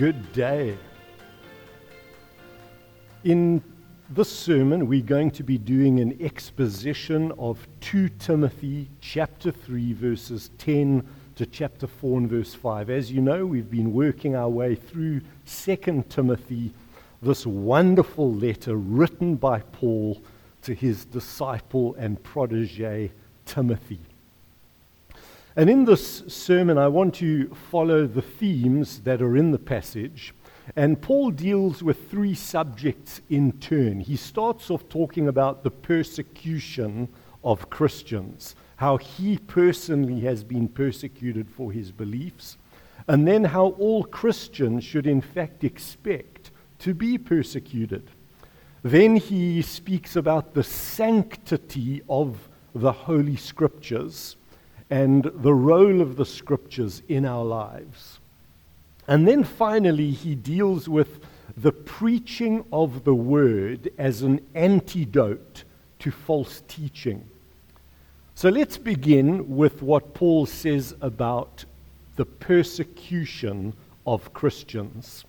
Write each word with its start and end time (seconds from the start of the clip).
Good 0.00 0.32
day. 0.32 0.78
In 3.22 3.62
this 4.08 4.34
sermon, 4.34 4.86
we're 4.86 5.02
going 5.02 5.30
to 5.32 5.42
be 5.42 5.58
doing 5.58 6.00
an 6.00 6.16
exposition 6.22 7.32
of 7.32 7.68
2 7.82 8.08
Timothy 8.18 8.88
chapter 9.02 9.50
3, 9.50 9.92
verses 9.92 10.52
10 10.56 11.06
to 11.36 11.44
chapter 11.44 11.86
4 11.86 12.16
and 12.16 12.30
verse 12.30 12.54
5. 12.54 12.88
As 12.88 13.12
you 13.12 13.20
know, 13.20 13.44
we've 13.44 13.70
been 13.70 13.92
working 13.92 14.34
our 14.36 14.48
way 14.48 14.74
through 14.74 15.20
2 15.44 16.04
Timothy, 16.08 16.72
this 17.20 17.44
wonderful 17.44 18.32
letter 18.32 18.76
written 18.76 19.34
by 19.34 19.60
Paul 19.60 20.22
to 20.62 20.72
his 20.72 21.04
disciple 21.04 21.94
and 21.96 22.22
protege, 22.22 23.12
Timothy. 23.44 24.00
And 25.60 25.68
in 25.68 25.84
this 25.84 26.22
sermon, 26.26 26.78
I 26.78 26.88
want 26.88 27.16
to 27.16 27.54
follow 27.70 28.06
the 28.06 28.22
themes 28.22 29.00
that 29.00 29.20
are 29.20 29.36
in 29.36 29.50
the 29.50 29.58
passage. 29.58 30.32
And 30.74 31.02
Paul 31.02 31.32
deals 31.32 31.82
with 31.82 32.10
three 32.10 32.34
subjects 32.34 33.20
in 33.28 33.52
turn. 33.58 34.00
He 34.00 34.16
starts 34.16 34.70
off 34.70 34.88
talking 34.88 35.28
about 35.28 35.62
the 35.62 35.70
persecution 35.70 37.10
of 37.44 37.68
Christians, 37.68 38.56
how 38.76 38.96
he 38.96 39.36
personally 39.36 40.20
has 40.20 40.42
been 40.42 40.66
persecuted 40.66 41.50
for 41.50 41.70
his 41.70 41.92
beliefs, 41.92 42.56
and 43.06 43.28
then 43.28 43.44
how 43.44 43.72
all 43.78 44.04
Christians 44.04 44.82
should, 44.82 45.06
in 45.06 45.20
fact, 45.20 45.62
expect 45.62 46.52
to 46.78 46.94
be 46.94 47.18
persecuted. 47.18 48.10
Then 48.82 49.14
he 49.16 49.60
speaks 49.60 50.16
about 50.16 50.54
the 50.54 50.64
sanctity 50.64 52.00
of 52.08 52.48
the 52.74 52.92
Holy 52.92 53.36
Scriptures 53.36 54.36
and 54.90 55.24
the 55.24 55.54
role 55.54 56.00
of 56.00 56.16
the 56.16 56.26
scriptures 56.26 57.02
in 57.08 57.24
our 57.24 57.44
lives. 57.44 58.18
And 59.06 59.26
then 59.26 59.44
finally, 59.44 60.10
he 60.10 60.34
deals 60.34 60.88
with 60.88 61.20
the 61.56 61.72
preaching 61.72 62.64
of 62.72 63.04
the 63.04 63.14
word 63.14 63.90
as 63.98 64.22
an 64.22 64.44
antidote 64.54 65.64
to 66.00 66.10
false 66.10 66.62
teaching. 66.68 67.24
So 68.34 68.48
let's 68.48 68.78
begin 68.78 69.56
with 69.56 69.82
what 69.82 70.14
Paul 70.14 70.46
says 70.46 70.94
about 71.00 71.64
the 72.16 72.24
persecution 72.24 73.74
of 74.06 74.32
Christians. 74.32 75.24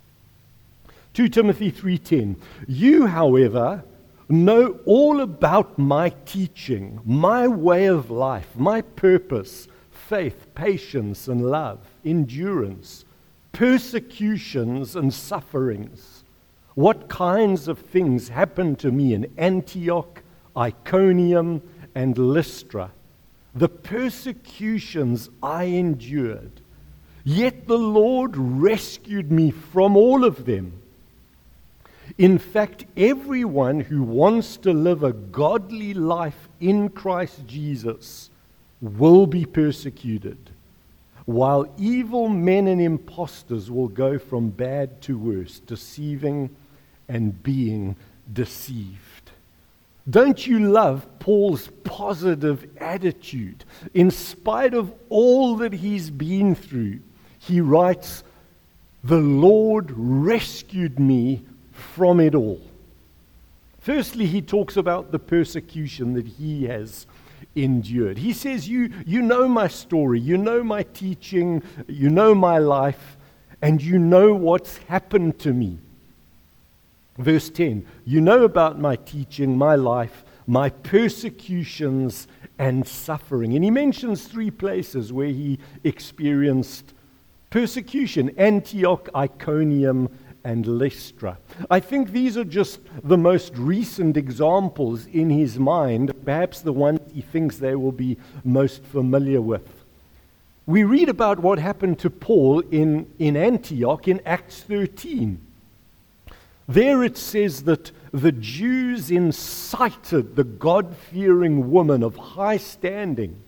2 1.14 1.28
Timothy 1.28 1.72
3:10 1.72 2.38
You 2.68 3.08
however 3.08 3.84
know 4.32 4.80
all 4.86 5.22
about 5.22 5.78
my 5.78 6.10
teaching, 6.26 7.00
my 7.06 7.48
way 7.48 7.86
of 7.86 8.10
life, 8.10 8.48
my 8.56 8.82
purpose, 8.82 9.68
faith, 9.92 10.48
patience, 10.56 11.28
and 11.28 11.50
love, 11.50 11.80
endurance, 12.04 13.06
persecutions 13.52 14.96
and 14.96 15.14
sufferings. 15.14 16.24
What 16.76 17.10
kinds 17.10 17.68
of 17.68 17.80
things 17.80 18.30
happened 18.30 18.80
to 18.80 18.92
me 18.92 19.14
in 19.14 19.32
Antioch, 19.38 20.24
Iconium, 20.56 21.62
and 21.94 22.18
Lystra? 22.18 22.92
The 23.54 23.70
persecutions 23.70 25.30
I 25.44 25.66
endured. 25.66 26.62
Yet 27.24 27.68
the 27.68 27.78
Lord 27.78 28.36
rescued 28.38 29.32
me 29.32 29.52
from 29.52 29.98
all 29.98 30.24
of 30.24 30.46
them. 30.46 30.81
In 32.18 32.38
fact, 32.38 32.86
everyone 32.98 33.80
who 33.80 34.04
wants 34.04 34.58
to 34.58 34.74
live 34.74 35.04
a 35.04 35.14
godly 35.14 35.94
life 35.94 36.50
in 36.60 36.90
Christ 36.90 37.46
Jesus 37.48 38.30
will 38.82 39.28
be 39.28 39.46
persecuted, 39.46 40.38
while 41.26 41.72
evil 41.78 42.28
men 42.28 42.68
and 42.68 42.82
impostors 42.82 43.70
will 43.70 43.88
go 43.88 44.18
from 44.18 44.50
bad 44.50 45.02
to 45.04 45.18
worse, 45.18 45.60
deceiving 45.60 46.50
and 47.08 47.42
being 47.44 47.96
deceived. 48.34 48.98
Don't 50.10 50.46
you 50.48 50.72
love 50.72 51.06
Paul's 51.20 51.70
positive 51.84 52.68
attitude? 52.78 53.64
In 53.94 54.10
spite 54.10 54.74
of 54.74 54.92
all 55.10 55.58
that 55.58 55.74
he's 55.74 56.10
been 56.10 56.56
through, 56.56 57.00
he 57.40 57.62
writes, 57.62 58.24
The 59.04 59.18
Lord 59.20 59.92
rescued 59.92 61.00
me 61.00 61.44
from 61.82 62.20
it 62.20 62.36
all. 62.36 62.62
Firstly, 63.80 64.28
he 64.28 64.42
talks 64.42 64.78
about 64.78 65.12
the 65.12 65.20
persecution 65.20 66.14
that 66.14 66.28
he 66.28 66.66
has 66.66 67.08
endured. 67.56 68.18
He 68.20 68.34
says, 68.34 68.70
you, 68.70 68.94
you 69.06 69.22
know 69.22 69.48
my 69.48 69.68
story, 69.68 70.20
you 70.20 70.38
know 70.38 70.64
my 70.64 70.84
teaching, 70.84 71.64
you 71.88 72.10
know 72.10 72.36
my 72.36 72.60
life, 72.60 73.18
and 73.62 73.82
you 73.82 73.98
know 73.98 74.34
what's 74.34 74.78
happened 74.78 75.40
to 75.40 75.54
me. 75.54 75.80
Verse 77.18 77.50
10 77.50 77.86
You 78.06 78.22
know 78.22 78.44
about 78.44 78.80
my 78.80 78.96
teaching, 78.96 79.58
my 79.58 79.76
life, 79.76 80.24
my 80.48 80.70
persecutions 80.70 82.28
and 82.58 82.88
suffering. 82.88 83.56
And 83.56 83.64
he 83.64 83.72
mentions 83.72 84.26
three 84.26 84.52
places 84.52 85.12
where 85.12 85.28
he 85.28 85.60
experienced 85.84 86.94
persecution 87.50 88.30
Antioch, 88.38 89.10
Iconium, 89.16 90.10
and 90.44 90.66
Lystra. 90.66 91.38
I 91.70 91.80
think 91.80 92.12
these 92.12 92.38
are 92.38 92.44
just 92.44 92.80
the 93.04 93.18
most 93.18 93.56
recent 93.56 94.18
examples 94.18 95.06
in 95.08 95.30
his 95.30 95.60
mind, 95.60 96.14
perhaps 96.26 96.62
the 96.62 96.74
ones 96.74 97.00
he 97.14 97.22
thinks 97.22 97.58
they 97.58 97.76
will 97.76 97.92
be 97.92 98.18
most 98.44 98.84
familiar 98.84 99.42
with. 99.42 99.84
We 100.66 100.84
read 100.84 101.10
about 101.10 101.40
what 101.40 101.60
happened 101.60 102.00
to 102.00 102.10
Paul 102.10 102.62
in, 102.72 103.08
in 103.20 103.36
Antioch 103.36 104.08
in 104.08 104.22
Acts 104.26 104.62
13. 104.62 105.40
There 106.68 107.04
it 107.04 107.18
says 107.18 107.64
that 107.64 107.92
the 108.14 108.32
Jews 108.32 109.12
incited 109.12 110.36
the 110.36 110.44
God 110.44 110.96
fearing 110.96 111.72
woman 111.72 112.04
of 112.04 112.16
high 112.16 112.58
standing 112.58 113.42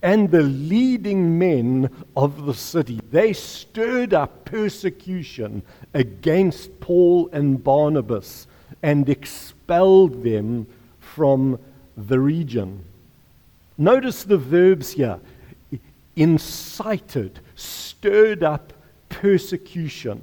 and 0.00 0.30
the 0.30 0.42
leading 0.42 1.38
men 1.38 1.90
of 2.16 2.46
the 2.46 2.54
city. 2.54 3.00
They 3.10 3.32
stirred 3.32 4.14
up 4.14 4.44
persecution 4.44 5.62
against 5.92 6.80
Paul 6.80 7.28
and 7.32 7.62
Barnabas 7.62 8.46
and 8.82 9.08
expelled 9.08 10.22
them 10.22 10.66
from 11.00 11.58
the 11.96 12.18
region. 12.18 12.84
Notice 13.76 14.24
the 14.24 14.38
verbs 14.38 14.92
here 14.92 15.20
incited, 16.16 17.40
stirred 17.54 18.42
up 18.42 18.72
persecution. 19.08 20.22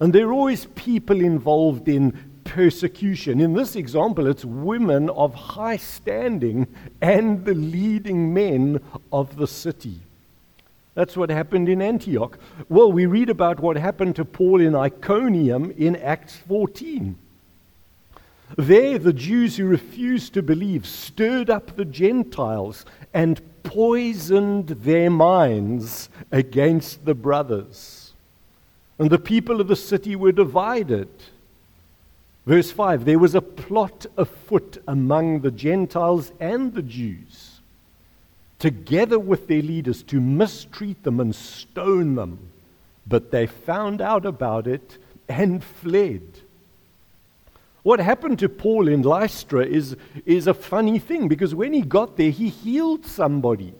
And 0.00 0.12
there 0.12 0.28
are 0.28 0.32
always 0.32 0.66
people 0.66 1.20
involved 1.20 1.88
in 1.88 2.27
persecution. 2.48 3.40
In 3.40 3.52
this 3.52 3.76
example, 3.76 4.26
it's 4.26 4.44
women 4.44 5.10
of 5.10 5.34
high 5.34 5.76
standing 5.76 6.66
and 7.00 7.44
the 7.44 7.54
leading 7.54 8.32
men 8.34 8.80
of 9.12 9.36
the 9.36 9.46
city. 9.46 10.00
That's 10.94 11.16
what 11.16 11.30
happened 11.30 11.68
in 11.68 11.80
Antioch. 11.80 12.38
Well, 12.68 12.90
we 12.90 13.06
read 13.06 13.30
about 13.30 13.60
what 13.60 13.76
happened 13.76 14.16
to 14.16 14.24
Paul 14.24 14.60
in 14.60 14.74
Iconium 14.74 15.70
in 15.78 15.94
Acts 15.94 16.36
14. 16.48 17.16
There, 18.56 18.98
the 18.98 19.12
Jews 19.12 19.56
who 19.56 19.66
refused 19.66 20.34
to 20.34 20.42
believe 20.42 20.86
stirred 20.86 21.50
up 21.50 21.76
the 21.76 21.84
Gentiles 21.84 22.86
and 23.12 23.40
poisoned 23.62 24.68
their 24.68 25.10
minds 25.10 26.08
against 26.32 27.04
the 27.04 27.14
brothers. 27.14 28.12
And 28.98 29.10
the 29.10 29.18
people 29.18 29.60
of 29.60 29.68
the 29.68 29.76
city 29.76 30.16
were 30.16 30.32
divided. 30.32 31.08
Verse 32.48 32.70
5 32.70 33.04
There 33.04 33.18
was 33.18 33.34
a 33.34 33.42
plot 33.42 34.06
afoot 34.16 34.82
among 34.88 35.40
the 35.40 35.50
Gentiles 35.50 36.32
and 36.40 36.72
the 36.72 36.80
Jews, 36.80 37.60
together 38.58 39.18
with 39.18 39.48
their 39.48 39.60
leaders, 39.60 40.02
to 40.04 40.18
mistreat 40.18 41.02
them 41.02 41.20
and 41.20 41.34
stone 41.34 42.14
them. 42.14 42.38
But 43.06 43.30
they 43.30 43.46
found 43.46 44.00
out 44.00 44.24
about 44.24 44.66
it 44.66 44.96
and 45.28 45.62
fled. 45.62 46.22
What 47.82 48.00
happened 48.00 48.38
to 48.38 48.48
Paul 48.48 48.88
in 48.88 49.02
Lystra 49.02 49.66
is, 49.66 49.94
is 50.24 50.46
a 50.46 50.54
funny 50.54 50.98
thing 50.98 51.28
because 51.28 51.54
when 51.54 51.74
he 51.74 51.82
got 51.82 52.16
there, 52.16 52.30
he 52.30 52.48
healed 52.48 53.04
somebody. 53.04 53.74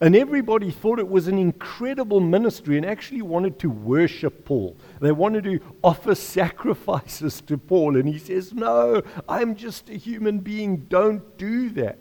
And 0.00 0.14
everybody 0.14 0.70
thought 0.70 1.00
it 1.00 1.08
was 1.08 1.26
an 1.26 1.38
incredible 1.38 2.20
ministry 2.20 2.76
and 2.76 2.86
actually 2.86 3.22
wanted 3.22 3.58
to 3.60 3.68
worship 3.70 4.44
Paul. 4.44 4.76
They 5.00 5.10
wanted 5.10 5.44
to 5.44 5.60
offer 5.82 6.14
sacrifices 6.14 7.40
to 7.42 7.58
Paul. 7.58 7.96
And 7.96 8.08
he 8.08 8.18
says, 8.18 8.52
No, 8.52 9.02
I'm 9.28 9.56
just 9.56 9.90
a 9.90 9.94
human 9.94 10.38
being. 10.38 10.86
Don't 10.88 11.36
do 11.36 11.70
that. 11.70 11.98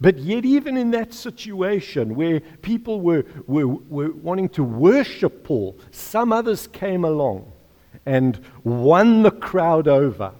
But 0.00 0.18
yet, 0.18 0.44
even 0.44 0.76
in 0.76 0.90
that 0.92 1.12
situation 1.12 2.14
where 2.14 2.40
people 2.40 3.00
were, 3.00 3.24
were, 3.46 3.66
were 3.66 4.12
wanting 4.12 4.50
to 4.50 4.64
worship 4.64 5.44
Paul, 5.44 5.76
some 5.90 6.32
others 6.32 6.66
came 6.66 7.04
along 7.04 7.50
and 8.04 8.38
won 8.64 9.22
the 9.22 9.30
crowd 9.30 9.88
over. 9.88 10.32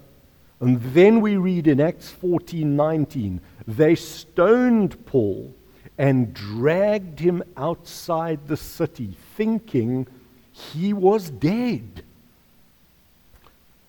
And 0.61 0.81
then 0.95 1.21
we 1.21 1.37
read 1.37 1.67
in 1.67 1.81
Acts 1.81 2.11
14 2.11 2.77
19, 2.77 3.41
they 3.67 3.95
stoned 3.95 5.05
Paul 5.05 5.55
and 5.99 6.35
dragged 6.35 7.21
him 7.21 7.43
outside 7.57 8.49
the 8.49 8.57
city, 8.57 9.17
thinking 9.37 10.07
he 10.53 10.93
was 10.93 11.31
dead. 11.31 12.03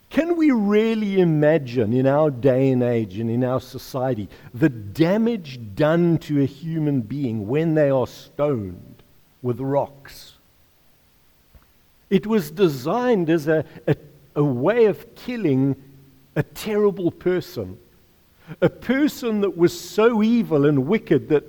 Can 0.09 0.38
we 0.38 0.51
really 0.51 1.19
imagine 1.19 1.94
in 1.94 2.07
our 2.07 2.31
day 2.31 2.71
and 2.71 2.81
age 2.81 3.19
and 3.19 3.30
in 3.30 3.44
our 3.44 3.59
society 3.59 4.30
the 4.54 4.69
damage 4.69 5.59
done 5.75 6.18
to 6.19 6.42
a 6.42 6.45
human 6.45 7.01
being 7.01 7.48
when 7.48 7.75
they 7.75 7.89
are 7.89 8.07
stoned 8.07 8.95
with 9.42 9.60
rocks? 9.60 10.33
It 12.10 12.25
was 12.25 12.51
designed 12.51 13.30
as 13.30 13.48
a, 13.48 13.65
a, 13.86 13.95
a 14.36 14.44
way 14.44 14.86
of 14.86 15.15
killing 15.15 15.75
a 16.38 16.44
terrible 16.44 17.12
person, 17.12 17.77
a 18.62 18.69
person 18.69 19.42
that 19.42 19.57
was 19.57 19.77
so 19.77 20.24
evil 20.24 20.65
and 20.65 20.88
wicked 20.88 21.27
that 21.30 21.44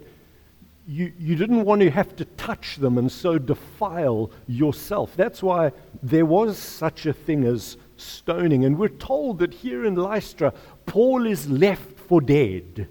you, 0.88 1.12
you 1.18 1.36
didn't 1.36 1.64
want 1.64 1.82
to 1.82 1.90
have 1.90 2.16
to 2.16 2.24
touch 2.24 2.76
them 2.76 2.96
and 2.96 3.12
so 3.12 3.36
defile 3.38 4.30
yourself. 4.46 5.14
That's 5.14 5.42
why 5.42 5.72
there 6.02 6.24
was 6.24 6.56
such 6.56 7.04
a 7.04 7.12
thing 7.12 7.44
as 7.44 7.76
stoning. 7.98 8.64
And 8.64 8.78
we're 8.78 8.88
told 8.88 9.40
that 9.40 9.52
here 9.52 9.84
in 9.84 9.96
Lystra, 9.96 10.54
Paul 10.86 11.26
is 11.26 11.46
left 11.50 11.98
for 11.98 12.22
dead. 12.22 12.88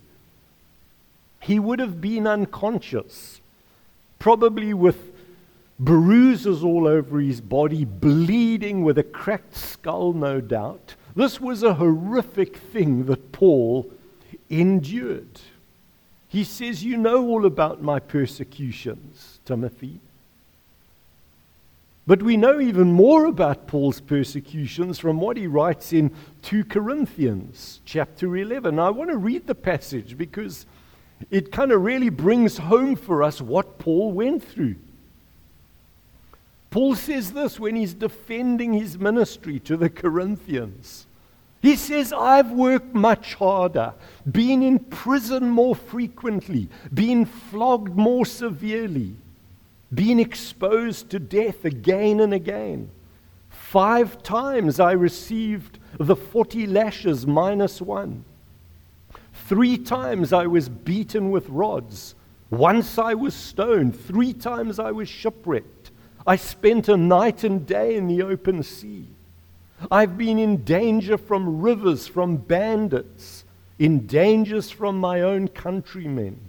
He 1.40 1.58
would 1.58 1.80
have 1.80 2.00
been 2.00 2.28
unconscious, 2.28 3.42
probably 4.20 4.76
with 4.76 5.14
bruises 5.80 6.64
all 6.64 6.88
over 6.88 7.20
his 7.20 7.42
body, 7.42 7.84
bleeding 7.84 8.84
with 8.84 9.00
a 9.00 9.04
cracked 9.04 9.56
skull, 9.56 10.14
no 10.14 10.40
doubt. 10.40 10.94
This 11.16 11.42
was 11.42 11.64
a 11.64 11.74
horrific 11.74 12.58
thing 12.58 13.08
that 13.08 13.32
Paul 13.32 13.90
endured. 14.52 15.40
He 16.30 16.44
says, 16.44 16.84
You 16.84 16.98
know 16.98 17.28
all 17.28 17.46
about 17.46 17.82
my 17.82 18.00
persecutions, 18.00 19.40
Timothy. 19.46 20.00
But 22.06 22.24
we 22.24 22.38
know 22.38 22.62
even 22.62 22.94
more 22.94 23.26
about 23.26 23.68
Paul's 23.68 24.00
persecutions 24.00 24.98
from 24.98 25.20
what 25.20 25.36
he 25.36 25.46
writes 25.46 25.92
in 25.92 26.16
2 26.44 26.64
Corinthians 26.64 27.82
chapter 27.84 28.38
11. 28.38 28.78
Now, 28.78 28.88
I 28.88 28.92
want 28.92 29.10
to 29.10 29.18
read 29.18 29.46
the 29.46 29.56
passage 29.56 30.18
because 30.18 30.66
it 31.30 31.52
kind 31.52 31.74
of 31.74 31.82
really 31.82 32.10
brings 32.10 32.58
home 32.58 32.96
for 32.96 33.24
us 33.24 33.42
what 33.42 33.78
Paul 33.78 34.14
went 34.14 34.42
through. 34.42 34.76
Paul 36.70 36.96
says 36.96 37.32
this 37.32 37.60
when 37.60 37.76
he's 37.76 37.94
defending 37.94 38.72
his 38.72 38.98
ministry 38.98 39.60
to 39.62 39.76
the 39.76 39.90
Corinthians. 39.90 41.07
He 41.68 41.76
says, 41.76 42.14
I've 42.14 42.52
worked 42.52 42.94
much 42.94 43.34
harder, 43.36 43.94
been 44.30 44.64
in 44.64 44.80
prison 44.80 45.50
more 45.50 45.76
frequently, 45.76 46.70
been 46.94 47.26
flogged 47.26 47.96
more 47.96 48.26
severely 48.26 49.16
been 49.94 50.20
exposed 50.20 51.10
to 51.12 51.20
death 51.20 51.66
again 51.66 52.20
and 52.20 52.34
again. 52.34 52.90
Five 53.50 54.22
times 54.24 54.80
I 54.80 54.94
received 54.94 55.80
the 55.98 56.16
40 56.16 56.68
lashes 56.68 57.26
minus 57.26 57.82
one. 57.82 58.24
Three 59.46 59.78
times 59.78 60.34
I 60.34 60.48
was 60.48 60.68
beaten 60.68 61.32
with 61.32 61.48
rods. 61.50 62.16
Once 62.50 62.98
I 62.98 63.14
was 63.14 63.34
stoned. 63.34 64.00
Three 64.00 64.34
times 64.34 64.80
I 64.80 64.92
was 64.92 65.08
shipwrecked. 65.10 65.92
I 66.26 66.36
spent 66.36 66.90
a 66.90 66.98
night 66.98 67.44
and 67.44 67.66
day 67.66 67.96
in 67.96 68.08
the 68.08 68.24
open 68.24 68.64
sea. 68.64 69.08
I've 69.92 70.18
been 70.18 70.40
in 70.40 70.64
danger 70.64 71.18
from 71.18 71.62
rivers, 71.62 72.08
from 72.08 72.38
bandits, 72.38 73.44
in 73.78 74.08
dangers 74.08 74.72
from 74.72 75.00
my 75.00 75.22
own 75.22 75.48
countrymen 75.48 76.40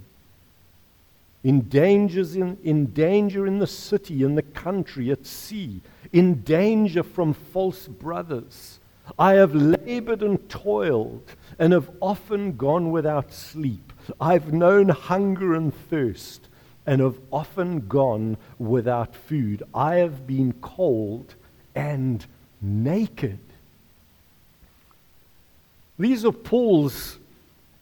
in, 1.43 1.61
dangers 1.61 2.35
in, 2.35 2.57
in 2.63 2.87
danger 2.87 3.47
in 3.47 3.59
the 3.59 3.67
city, 3.67 4.23
in 4.23 4.35
the 4.35 4.41
country, 4.41 5.11
at 5.11 5.25
sea, 5.25 5.81
in 6.11 6.41
danger 6.41 7.03
from 7.03 7.33
false 7.33 7.87
brothers. 7.87 8.79
I 9.17 9.33
have 9.33 9.55
labored 9.55 10.21
and 10.21 10.47
toiled 10.49 11.35
and 11.57 11.73
have 11.73 11.89
often 12.01 12.57
gone 12.57 12.91
without 12.91 13.33
sleep. 13.33 13.93
I've 14.19 14.53
known 14.53 14.89
hunger 14.89 15.55
and 15.55 15.73
thirst 15.89 16.47
and 16.85 17.01
have 17.01 17.19
often 17.31 17.87
gone 17.87 18.37
without 18.57 19.15
food. 19.15 19.63
I 19.73 19.95
have 19.95 20.27
been 20.27 20.53
cold 20.61 21.35
and 21.73 22.25
naked. 22.61 23.39
These 25.97 26.25
are 26.25 26.31
Paul's 26.31 27.17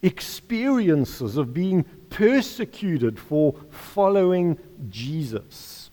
experiences 0.01 1.38
of 1.38 1.53
being 1.53 1.83
persecuted 2.09 3.19
for 3.19 3.56
following 3.69 4.57
Jesus. 4.89 5.89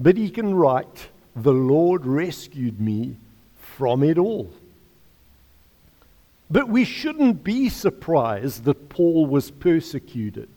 But 0.00 0.16
he 0.16 0.30
can 0.30 0.54
write, 0.54 1.08
The 1.36 1.52
Lord 1.52 2.06
rescued 2.06 2.80
me 2.80 3.16
from 3.56 4.02
it 4.02 4.18
all. 4.18 4.52
But 6.50 6.68
we 6.68 6.84
shouldn't 6.84 7.42
be 7.42 7.70
surprised 7.70 8.64
that 8.64 8.90
Paul 8.90 9.24
was 9.26 9.50
persecuted. 9.50 10.48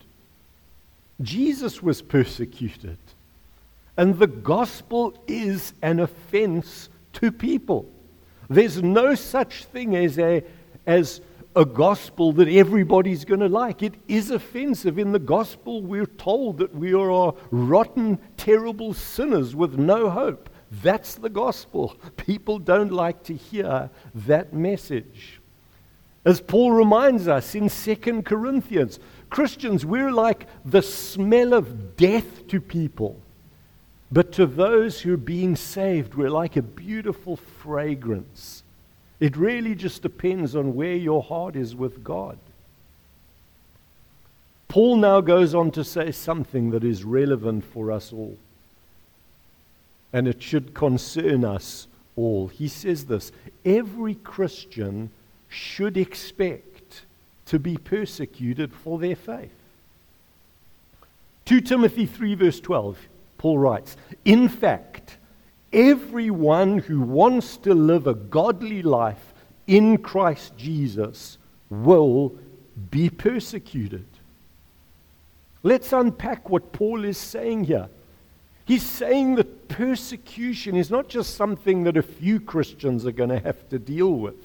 Jesus 1.22 1.82
was 1.82 2.02
persecuted. 2.02 2.98
And 3.96 4.20
the 4.20 4.28
gospel 4.28 5.14
is 5.26 5.72
an 5.82 6.02
offense 6.02 6.90
to 7.16 7.32
people. 7.32 7.90
There's 8.50 8.82
no 8.82 9.16
such 9.16 9.66
thing 9.66 9.96
as 9.96 10.20
a 10.20 10.44
as 10.86 11.22
a 11.56 11.66
gospel 11.66 12.34
that 12.34 12.50
everybody's 12.50 13.24
going 13.24 13.40
to 13.40 13.48
like. 13.48 13.82
It 13.82 13.96
is 14.08 14.30
offensive. 14.30 15.00
In 15.00 15.14
the 15.14 15.20
gospel, 15.20 15.82
we're 15.82 16.06
told 16.06 16.58
that 16.58 16.76
we 16.76 16.94
are 16.94 17.34
rotten, 17.50 18.20
terrible 18.36 18.94
sinners 18.94 19.56
with 19.56 19.78
no 19.78 20.10
hope. 20.10 20.50
That's 20.84 21.16
the 21.16 21.30
gospel. 21.30 21.96
People 22.18 22.60
don't 22.60 22.92
like 22.92 23.24
to 23.24 23.34
hear 23.34 23.90
that 24.14 24.54
message. 24.54 25.40
As 26.26 26.42
Paul 26.42 26.72
reminds 26.72 27.28
us 27.28 27.56
in 27.56 27.70
2 27.70 28.24
Corinthians, 28.24 29.00
Christians, 29.30 29.86
we're 29.86 30.12
like 30.12 30.48
the 30.66 30.82
smell 30.82 31.54
of 31.54 31.96
death 31.96 32.48
to 32.48 32.60
people. 32.60 33.22
But 34.12 34.32
to 34.34 34.46
those 34.46 35.02
who 35.02 35.14
are 35.14 35.18
being 35.18 35.56
saved, 35.56 36.16
we're 36.16 36.30
like 36.30 36.56
a 36.56 36.62
beautiful 36.62 37.36
fragrance 37.36 38.64
it 39.20 39.38
really 39.38 39.76
just 39.76 40.02
depends 40.02 40.56
on 40.56 40.76
where 40.76 40.96
your 40.96 41.24
heart 41.24 41.56
is 41.56 41.76
with 41.76 42.04
God. 42.04 42.38
Paul 44.68 44.98
now 44.98 45.22
goes 45.22 45.56
on 45.56 45.72
to 45.72 45.84
say 45.84 46.12
something 46.12 46.72
that 46.72 46.84
is 46.84 47.04
relevant 47.04 47.64
for 47.64 47.92
us 47.92 48.12
all. 48.12 48.38
And 50.12 50.28
it 50.28 50.44
should 50.44 50.74
concern 50.74 51.46
us 51.46 51.88
all. 52.16 52.48
He 52.48 52.68
says 52.68 53.06
this 53.06 53.32
every 53.64 54.16
Christian 54.16 55.12
should 55.48 55.98
expect 55.98 57.04
to 57.46 57.60
be 57.60 57.78
persecuted 57.78 58.74
for 58.74 59.00
their 59.00 59.16
faith. 59.16 59.52
2 61.46 61.62
Timothy 61.62 62.06
3, 62.06 62.36
verse 62.36 62.60
12, 62.60 62.98
Paul 63.38 63.58
writes, 63.60 63.98
In 64.24 64.50
fact, 64.50 65.18
everyone 65.74 66.80
who 66.80 67.02
wants 67.02 67.58
to 67.58 67.74
live 67.74 68.08
a 68.08 68.14
godly 68.14 68.82
life 68.82 69.34
in 69.68 69.98
Christ 69.98 70.58
Jesus 70.58 71.38
will 71.70 72.34
be 72.92 73.10
persecuted. 73.10 74.06
Let's 75.64 75.92
unpack 75.94 76.50
what 76.50 76.72
Paul 76.72 77.06
is 77.06 77.18
saying 77.18 77.66
here. 77.66 77.90
He's 78.66 78.84
saying 78.84 79.36
that 79.36 79.68
persecution 79.68 80.76
is 80.76 80.90
not 80.90 81.08
just 81.08 81.36
something 81.36 81.84
that 81.84 81.98
a 81.98 82.02
few 82.02 82.40
Christians 82.40 83.06
are 83.06 83.12
going 83.12 83.30
to 83.30 83.40
have 83.40 83.70
to 83.70 83.80
deal 83.80 84.12
with. 84.12 84.36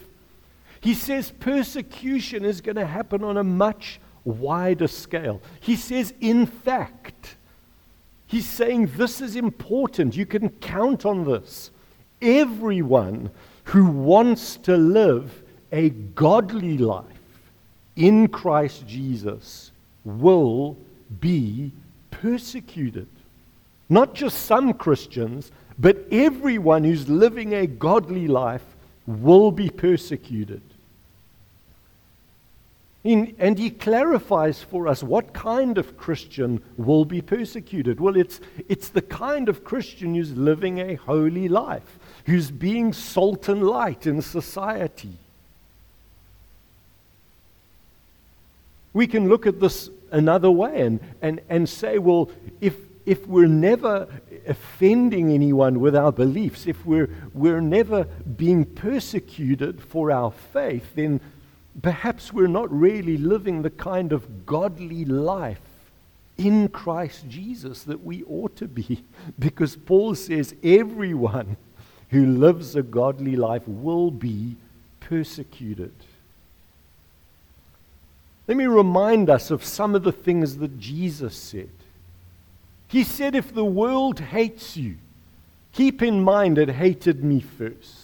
He 0.81 0.95
says 0.95 1.31
persecution 1.31 2.45
is 2.45 2.61
going 2.61 2.77
to 2.77 2.87
happen 2.87 3.23
on 3.23 3.37
a 3.37 3.45
much 3.45 4.01
wider 4.25 4.89
scale. 4.89 5.41
He 5.61 5.77
says, 5.77 6.15
in 6.21 6.47
fact, 6.47 7.37
He's 8.31 8.47
saying 8.47 8.93
this 8.97 9.21
is 9.21 9.35
important. 9.35 10.17
You 10.17 10.25
can 10.25 10.51
count 10.51 11.05
on 11.05 11.25
this. 11.25 11.73
Everyone 12.23 13.31
who 13.65 13.87
wants 13.87 14.57
to 14.59 14.77
live 14.77 15.43
a 15.73 15.91
godly 15.91 16.79
life 16.79 17.05
in 17.97 18.29
Christ 18.29 18.87
Jesus 18.87 19.73
will 20.05 20.77
be 21.19 21.73
persecuted. 22.13 23.09
Not 23.89 24.15
just 24.15 24.47
some 24.47 24.75
Christians, 24.75 25.51
but 25.77 26.07
everyone 26.13 26.85
who's 26.85 27.09
living 27.09 27.53
a 27.55 27.67
godly 27.67 28.29
life 28.29 28.77
will 29.09 29.51
be 29.51 29.69
persecuted. 29.69 30.63
And 33.03 33.59
he 33.59 33.71
clarifies 33.71 34.63
for 34.63 34.87
us 34.87 35.03
what 35.03 35.33
kind 35.33 35.79
of 35.79 35.97
Christian 35.97 36.63
will 36.77 37.07
be 37.07 37.23
persecuted. 37.23 37.99
Well, 37.99 38.15
it's, 38.15 38.41
it's 38.69 38.91
the 38.91 39.01
kind 39.01 39.49
of 39.49 39.65
Christian 39.65 40.15
who's 40.15 40.37
living 40.37 40.79
a 40.79 40.97
holy 40.97 41.49
life, 41.49 41.99
who's 42.27 42.51
being 42.51 42.93
salt 42.93 43.49
and 43.49 43.63
light 43.63 44.07
in 44.07 44.21
society. 44.21 45.15
We 48.93 49.07
can 49.07 49.31
look 49.31 49.47
at 49.47 49.61
this 49.61 49.89
another 50.11 50.51
way 50.51 50.83
and, 50.83 51.01
and, 51.23 51.41
and 51.49 51.67
say, 51.67 51.97
well, 51.97 52.31
if, 52.61 52.75
if 53.07 53.27
we're 53.27 53.47
never 53.47 54.09
offending 54.47 55.33
anyone 55.33 55.81
with 55.81 55.97
our 55.97 56.13
beliefs, 56.13 56.67
if 56.67 56.85
we're, 56.85 57.09
we're 57.33 57.63
never 57.63 58.05
being 58.37 58.67
persecuted 58.67 59.81
for 59.81 60.11
our 60.11 60.33
faith, 60.53 60.85
then 60.97 61.21
perhaps 61.83 62.33
we're 62.33 62.47
not 62.47 62.71
really 62.71 63.17
living 63.17 63.63
the 63.63 63.71
kind 63.71 64.13
of 64.13 64.47
godly 64.47 65.05
life 65.05 65.61
in 66.37 66.69
Christ 66.69 67.29
Jesus 67.29 67.83
that 67.85 68.03
we 68.03 68.25
ought 68.25 68.57
to 68.57 68.69
be. 68.69 69.05
Because 69.39 69.77
Paul 69.77 70.15
says 70.15 70.55
everyone 70.63 71.57
who 72.11 72.27
lives 72.27 72.75
a 72.75 72.83
godly 72.83 73.37
life 73.37 73.67
will 73.67 74.11
be 74.11 74.57
persecuted. 75.01 75.93
Let 78.49 78.57
me 78.57 78.67
remind 78.67 79.31
us 79.31 79.51
of 79.51 79.65
some 79.65 79.95
of 79.95 80.03
the 80.03 80.13
things 80.13 80.57
that 80.57 80.81
Jesus 80.81 81.37
said. 81.37 81.71
He 82.89 83.05
said, 83.05 83.37
If 83.37 83.55
the 83.55 83.65
world 83.65 84.19
hates 84.19 84.77
you, 84.77 84.97
keep 85.73 86.03
in 86.03 86.25
mind 86.25 86.59
it 86.59 86.71
hated 86.71 87.23
me 87.23 87.41
first. 87.41 88.00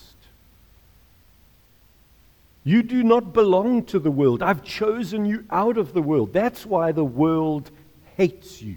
You 2.66 2.82
do 2.82 3.04
not 3.04 3.32
belong 3.32 3.84
to 3.84 4.00
the 4.00 4.10
world. 4.10 4.42
I've 4.42 4.64
chosen 4.64 5.24
you 5.24 5.44
out 5.52 5.78
of 5.78 5.92
the 5.92 6.02
world. 6.02 6.32
That's 6.32 6.66
why 6.66 6.90
the 6.90 7.04
world 7.04 7.70
hates 8.16 8.60
you. 8.60 8.74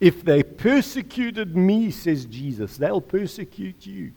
If 0.00 0.22
they 0.22 0.42
persecuted 0.42 1.56
me, 1.56 1.90
says 1.90 2.26
Jesus, 2.26 2.76
they'll 2.76 3.00
persecute 3.00 3.86
you. 3.86 4.12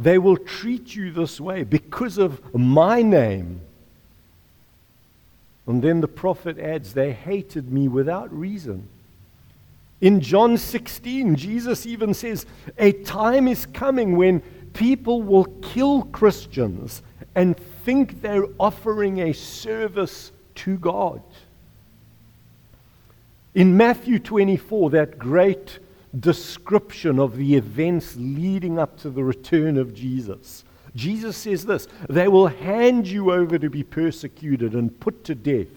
They 0.00 0.16
will 0.16 0.38
treat 0.38 0.94
you 0.94 1.12
this 1.12 1.38
way 1.38 1.64
because 1.64 2.16
of 2.16 2.54
my 2.54 3.02
name. 3.02 3.60
And 5.66 5.82
then 5.82 6.00
the 6.00 6.08
prophet 6.08 6.58
adds, 6.58 6.94
They 6.94 7.12
hated 7.12 7.70
me 7.70 7.88
without 7.88 8.32
reason. 8.32 8.88
In 10.00 10.22
John 10.22 10.56
16, 10.56 11.36
Jesus 11.36 11.84
even 11.84 12.14
says, 12.14 12.46
A 12.78 12.92
time 12.92 13.46
is 13.46 13.66
coming 13.66 14.16
when 14.16 14.42
people 14.74 15.22
will 15.22 15.46
kill 15.62 16.02
Christians 16.02 17.02
and 17.34 17.56
think 17.84 18.20
they're 18.20 18.46
offering 18.58 19.20
a 19.20 19.32
service 19.32 20.32
to 20.56 20.76
God. 20.76 21.22
In 23.54 23.76
Matthew 23.76 24.18
24, 24.18 24.90
that 24.90 25.18
great 25.18 25.78
description 26.18 27.18
of 27.18 27.36
the 27.36 27.56
events 27.56 28.16
leading 28.16 28.78
up 28.78 28.98
to 29.00 29.10
the 29.10 29.24
return 29.24 29.78
of 29.78 29.94
Jesus, 29.94 30.64
Jesus 30.94 31.36
says 31.36 31.66
this 31.66 31.88
They 32.08 32.28
will 32.28 32.48
hand 32.48 33.06
you 33.06 33.32
over 33.32 33.58
to 33.58 33.70
be 33.70 33.82
persecuted 33.82 34.74
and 34.74 34.98
put 35.00 35.24
to 35.24 35.34
death, 35.34 35.68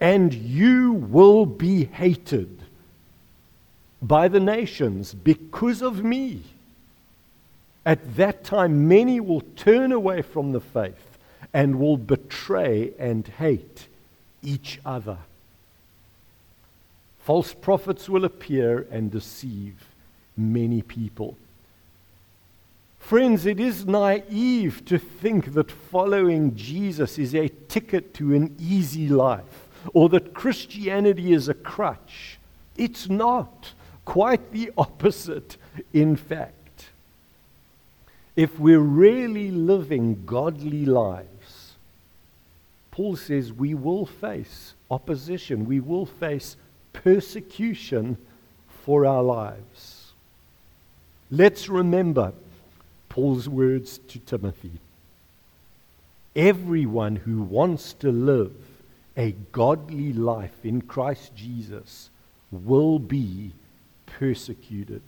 and 0.00 0.32
you 0.32 0.92
will 0.92 1.46
be 1.46 1.84
hated 1.84 2.62
by 4.02 4.28
the 4.28 4.40
nations 4.40 5.14
because 5.14 5.82
of 5.82 6.04
me. 6.04 6.42
At 7.86 8.16
that 8.16 8.44
time, 8.44 8.88
many 8.88 9.20
will 9.20 9.42
turn 9.56 9.92
away 9.92 10.22
from 10.22 10.52
the 10.52 10.60
faith 10.60 11.18
and 11.52 11.78
will 11.78 11.98
betray 11.98 12.92
and 12.98 13.26
hate 13.26 13.86
each 14.42 14.80
other. 14.84 15.18
False 17.20 17.52
prophets 17.54 18.08
will 18.08 18.24
appear 18.24 18.86
and 18.90 19.10
deceive 19.10 19.84
many 20.36 20.82
people. 20.82 21.36
Friends, 22.98 23.44
it 23.44 23.60
is 23.60 23.86
naive 23.86 24.82
to 24.86 24.98
think 24.98 25.52
that 25.52 25.70
following 25.70 26.56
Jesus 26.56 27.18
is 27.18 27.34
a 27.34 27.48
ticket 27.68 28.14
to 28.14 28.34
an 28.34 28.56
easy 28.58 29.08
life 29.08 29.68
or 29.92 30.08
that 30.08 30.32
Christianity 30.32 31.34
is 31.34 31.48
a 31.48 31.54
crutch. 31.54 32.38
It's 32.78 33.10
not. 33.10 33.72
Quite 34.06 34.52
the 34.52 34.70
opposite, 34.76 35.56
in 35.92 36.16
fact 36.16 36.63
if 38.36 38.58
we're 38.58 38.78
really 38.78 39.50
living 39.50 40.24
godly 40.26 40.84
lives, 40.84 41.74
Paul 42.90 43.16
says 43.16 43.52
we 43.52 43.74
will 43.74 44.06
face 44.06 44.74
opposition, 44.90 45.66
we 45.66 45.80
will 45.80 46.06
face 46.06 46.56
persecution 46.92 48.16
for 48.84 49.06
our 49.06 49.22
lives. 49.22 50.12
Let's 51.30 51.68
remember 51.68 52.32
Paul's 53.08 53.48
words 53.48 53.98
to 54.08 54.18
Timothy. 54.18 54.72
Everyone 56.36 57.16
who 57.16 57.42
wants 57.42 57.92
to 57.94 58.10
live 58.10 58.52
a 59.16 59.32
godly 59.52 60.12
life 60.12 60.64
in 60.64 60.82
Christ 60.82 61.34
Jesus 61.36 62.10
will 62.50 62.98
be 62.98 63.52
persecuted. 64.06 65.02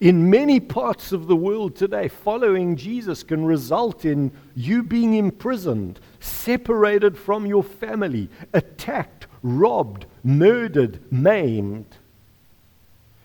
In 0.00 0.28
many 0.28 0.60
parts 0.60 1.12
of 1.12 1.26
the 1.26 1.36
world 1.36 1.74
today, 1.74 2.08
following 2.08 2.76
Jesus 2.76 3.22
can 3.22 3.46
result 3.46 4.04
in 4.04 4.30
you 4.54 4.82
being 4.82 5.14
imprisoned, 5.14 6.00
separated 6.20 7.16
from 7.16 7.46
your 7.46 7.62
family, 7.62 8.28
attacked, 8.52 9.26
robbed, 9.42 10.04
murdered, 10.22 11.00
maimed. 11.10 11.86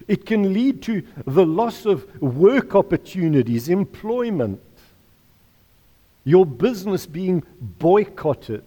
It 0.08 0.26
can 0.26 0.54
lead 0.54 0.82
to 0.84 1.04
the 1.28 1.46
loss 1.46 1.86
of 1.86 2.22
work 2.22 2.74
opportunities, 2.74 3.68
employment, 3.68 4.62
your 6.24 6.46
business 6.46 7.06
being 7.06 7.44
boycotted. 7.60 8.64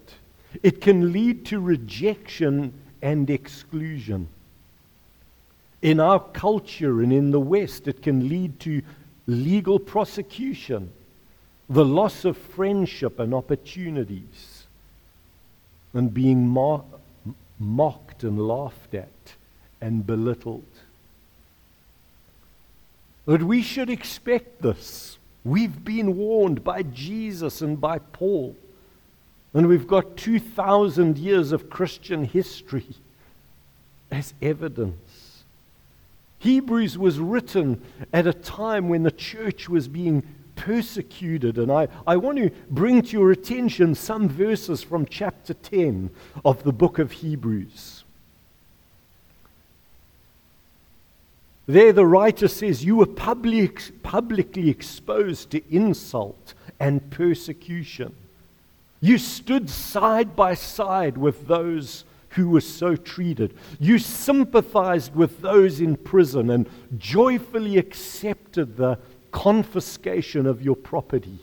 It 0.62 0.82
can 0.82 1.10
lead 1.10 1.46
to 1.46 1.58
rejection 1.58 2.74
and 3.00 3.30
exclusion 3.30 4.28
in 5.84 6.00
our 6.00 6.18
culture 6.18 7.02
and 7.02 7.12
in 7.12 7.30
the 7.30 7.38
West, 7.38 7.86
it 7.86 8.02
can 8.02 8.26
lead 8.26 8.58
to 8.58 8.80
legal 9.26 9.78
prosecution, 9.78 10.90
the 11.68 11.84
loss 11.84 12.24
of 12.24 12.38
friendship 12.38 13.20
and 13.20 13.34
opportunities, 13.34 14.64
and 15.92 16.12
being 16.12 16.48
mo- 16.48 16.86
mocked 17.60 18.24
and 18.24 18.48
laughed 18.48 18.94
at 18.94 19.34
and 19.82 20.06
belittled. 20.06 20.64
But 23.26 23.42
we 23.42 23.60
should 23.60 23.90
expect 23.90 24.62
this. 24.62 25.18
We've 25.44 25.84
been 25.84 26.16
warned 26.16 26.64
by 26.64 26.82
Jesus 26.82 27.60
and 27.60 27.78
by 27.78 27.98
Paul. 27.98 28.56
And 29.52 29.68
we've 29.68 29.86
got 29.86 30.16
2,000 30.16 31.18
years 31.18 31.52
of 31.52 31.68
Christian 31.68 32.24
history 32.24 32.86
as 34.10 34.32
evidence. 34.40 35.03
Hebrews 36.44 36.98
was 36.98 37.18
written 37.18 37.80
at 38.12 38.26
a 38.26 38.34
time 38.34 38.90
when 38.90 39.02
the 39.02 39.10
church 39.10 39.66
was 39.66 39.88
being 39.88 40.22
persecuted. 40.56 41.56
And 41.56 41.72
I, 41.72 41.88
I 42.06 42.18
want 42.18 42.36
to 42.36 42.50
bring 42.68 43.00
to 43.00 43.12
your 43.12 43.30
attention 43.30 43.94
some 43.94 44.28
verses 44.28 44.82
from 44.82 45.06
chapter 45.06 45.54
10 45.54 46.10
of 46.44 46.62
the 46.62 46.72
book 46.72 46.98
of 46.98 47.12
Hebrews. 47.12 48.04
There, 51.66 51.94
the 51.94 52.04
writer 52.04 52.48
says, 52.48 52.84
You 52.84 52.96
were 52.96 53.06
public, 53.06 54.02
publicly 54.02 54.68
exposed 54.68 55.50
to 55.52 55.62
insult 55.74 56.52
and 56.78 57.10
persecution. 57.10 58.14
You 59.00 59.16
stood 59.16 59.70
side 59.70 60.36
by 60.36 60.52
side 60.52 61.16
with 61.16 61.46
those 61.46 62.04
who 62.34 62.48
were 62.48 62.60
so 62.60 62.96
treated. 62.96 63.56
You 63.78 63.98
sympathized 63.98 65.14
with 65.14 65.40
those 65.40 65.80
in 65.80 65.96
prison 65.96 66.50
and 66.50 66.68
joyfully 66.98 67.78
accepted 67.78 68.76
the 68.76 68.98
confiscation 69.30 70.46
of 70.46 70.62
your 70.62 70.76
property. 70.76 71.38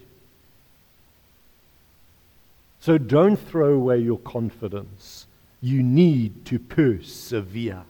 So 2.80 2.98
don't 2.98 3.38
throw 3.38 3.74
away 3.74 4.00
your 4.00 4.18
confidence. 4.18 5.28
You 5.62 5.84
need 5.84 6.46
to 6.46 6.58
persevere. 6.58 7.84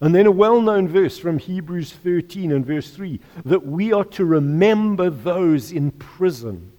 And 0.00 0.14
then 0.14 0.26
a 0.26 0.30
well 0.30 0.60
known 0.60 0.88
verse 0.88 1.18
from 1.18 1.38
Hebrews 1.38 1.92
13 1.92 2.52
and 2.52 2.66
verse 2.66 2.90
3 2.90 3.18
that 3.44 3.66
we 3.66 3.92
are 3.92 4.04
to 4.04 4.24
remember 4.24 5.08
those 5.08 5.72
in 5.72 5.90
prison 5.92 6.72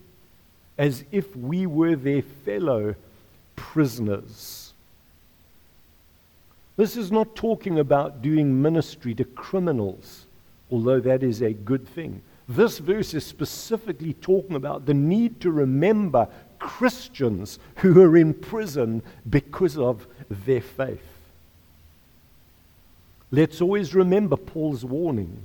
as 0.78 1.04
if 1.12 1.36
we 1.36 1.66
were 1.66 1.96
their 1.96 2.22
fellow 2.22 2.94
prisoners. 3.56 4.57
This 6.78 6.96
is 6.96 7.12
not 7.12 7.36
talking 7.36 7.80
about 7.80 8.22
doing 8.22 8.62
ministry 8.62 9.16
to 9.16 9.24
criminals, 9.24 10.26
although 10.72 11.00
that 11.00 11.24
is 11.24 11.42
a 11.42 11.52
good 11.52 11.88
thing. 11.88 12.22
This 12.48 12.78
verse 12.78 13.14
is 13.16 13.26
specifically 13.26 14.14
talking 14.14 14.56
about 14.56 14.86
the 14.86 14.94
need 14.94 15.42
to 15.42 15.52
remember 15.52 16.28
Christians 16.60 17.60
who 17.78 18.02
are 18.02 18.16
in 18.16 18.34
prison 18.34 19.02
because 19.28 19.78
of 19.78 20.08
their 20.30 20.62
faith. 20.62 21.02
Let's 23.32 23.60
always 23.60 23.94
remember 23.94 24.38
Paul's 24.38 24.86
warning. 24.86 25.40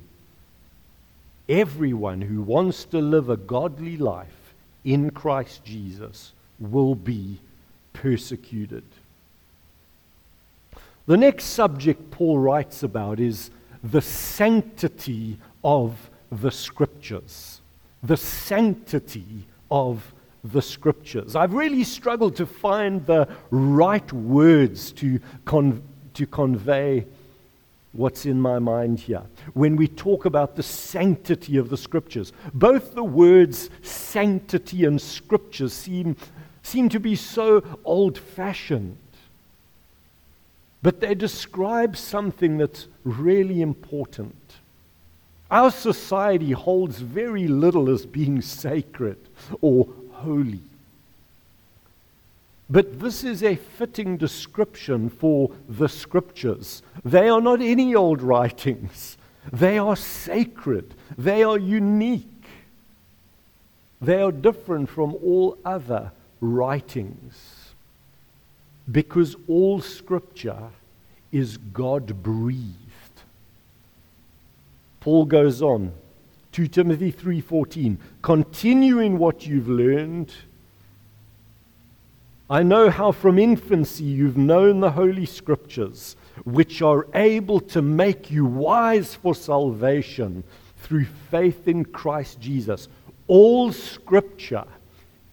Everyone 1.49 2.21
who 2.21 2.43
wants 2.43 2.85
to 2.87 2.99
live 2.99 3.29
a 3.29 3.37
godly 3.37 3.97
life 3.97 4.55
in 4.85 5.11
Christ 5.11 5.65
Jesus 5.65 6.33
will 6.61 6.95
be 6.95 7.39
persecuted. 7.93 8.85
The 11.07 11.17
next 11.17 11.45
subject 11.47 12.11
Paul 12.11 12.39
writes 12.39 12.83
about 12.83 13.19
is 13.19 13.51
the 13.83 14.01
sanctity 14.01 15.39
of 15.65 16.11
the 16.31 16.51
scriptures. 16.51 17.61
The 18.03 18.17
sanctity 18.17 19.47
of 19.71 20.15
the 20.45 20.63
scriptures. 20.63 21.37
I've 21.37 21.55
really 21.55 21.85
struggled 21.85 22.37
to 22.37 22.47
find 22.47 23.05
the 23.07 23.29
right 23.51 24.13
words 24.13 24.93
to, 24.93 25.21
con- 25.45 25.83
to 26.15 26.27
convey 26.27 27.07
what's 27.93 28.25
in 28.27 28.41
my 28.41 28.59
mind 28.59 29.01
here. 29.01 29.23
When 29.55 29.77
we 29.77 29.87
talk 29.87 30.25
about 30.25 30.57
the 30.57 30.63
sanctity 30.63 31.59
of 31.59 31.69
the 31.69 31.77
scriptures, 31.77 32.33
both 32.55 32.95
the 32.95 33.05
words 33.05 33.71
sanctity 33.83 34.85
and 34.85 35.01
scriptures 35.01 35.73
seem, 35.73 36.17
seem 36.63 36.89
to 36.89 37.01
be 37.01 37.15
so 37.17 37.63
old 37.85 38.19
fashioned. 38.19 38.97
But 40.83 41.01
they 41.01 41.15
describe 41.15 41.97
something 41.97 42.59
that's 42.59 42.89
really 43.05 43.63
important. 43.63 44.35
Our 45.51 45.71
society 45.71 46.53
holds 46.53 46.99
very 46.99 47.47
little 47.47 47.89
as 47.89 48.07
being 48.07 48.43
sacred 48.43 49.19
or 49.61 49.89
holy. 50.11 50.61
But 52.71 53.01
this 53.01 53.23
is 53.23 53.43
a 53.43 53.57
fitting 53.57 54.17
description 54.17 55.11
for 55.11 55.51
the 55.69 55.89
scriptures. 55.89 56.83
They 57.05 57.29
are 57.29 57.41
not 57.41 57.61
any 57.61 57.95
old 57.95 58.23
writings, 58.23 59.19
they 59.53 59.77
are 59.77 59.97
sacred, 59.97 60.95
they 61.19 61.43
are 61.43 61.59
unique, 61.59 62.27
they 64.01 64.23
are 64.23 64.33
different 64.33 64.89
from 64.89 65.15
all 65.17 65.59
other 65.65 66.13
writings. 66.41 67.62
Because 68.91 69.37
all 69.49 69.81
scripture 69.81 70.71
is 71.31 71.57
God 71.57 72.23
breathed. 72.23 72.77
Paul 75.01 75.25
goes 75.25 75.63
on 75.63 75.93
2 76.53 76.69
Timothy 76.69 77.11
3:14 77.11 77.99
continue 78.21 78.99
in 78.99 79.19
what 79.19 79.47
you've 79.47 79.69
learned 79.69 80.33
I 82.53 82.63
know 82.63 82.91
how 82.91 83.13
from 83.13 83.39
infancy 83.39 84.05
you've 84.05 84.37
known 84.37 84.81
the 84.81 84.91
Holy 84.91 85.25
Scriptures, 85.25 86.17
which 86.45 86.83
are 86.83 87.07
able 87.15 87.61
to 87.61 87.81
make 87.81 88.31
you 88.31 88.45
wise 88.45 89.15
for 89.15 89.35
salvation 89.35 90.45
through 90.83 91.07
faith 91.31 91.67
in 91.67 91.87
Christ 91.87 92.41
Jesus. 92.41 92.89
All 93.27 93.73
Scripture 93.73 94.67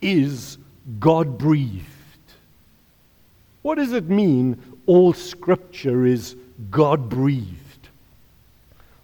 is 0.01 0.58
God 1.01 1.38
breathed. 1.38 1.84
What 3.61 3.75
does 3.75 3.93
it 3.93 4.09
mean, 4.09 4.61
all 4.85 5.13
Scripture 5.13 6.05
is 6.05 6.35
God 6.69 7.09
breathed? 7.09 7.55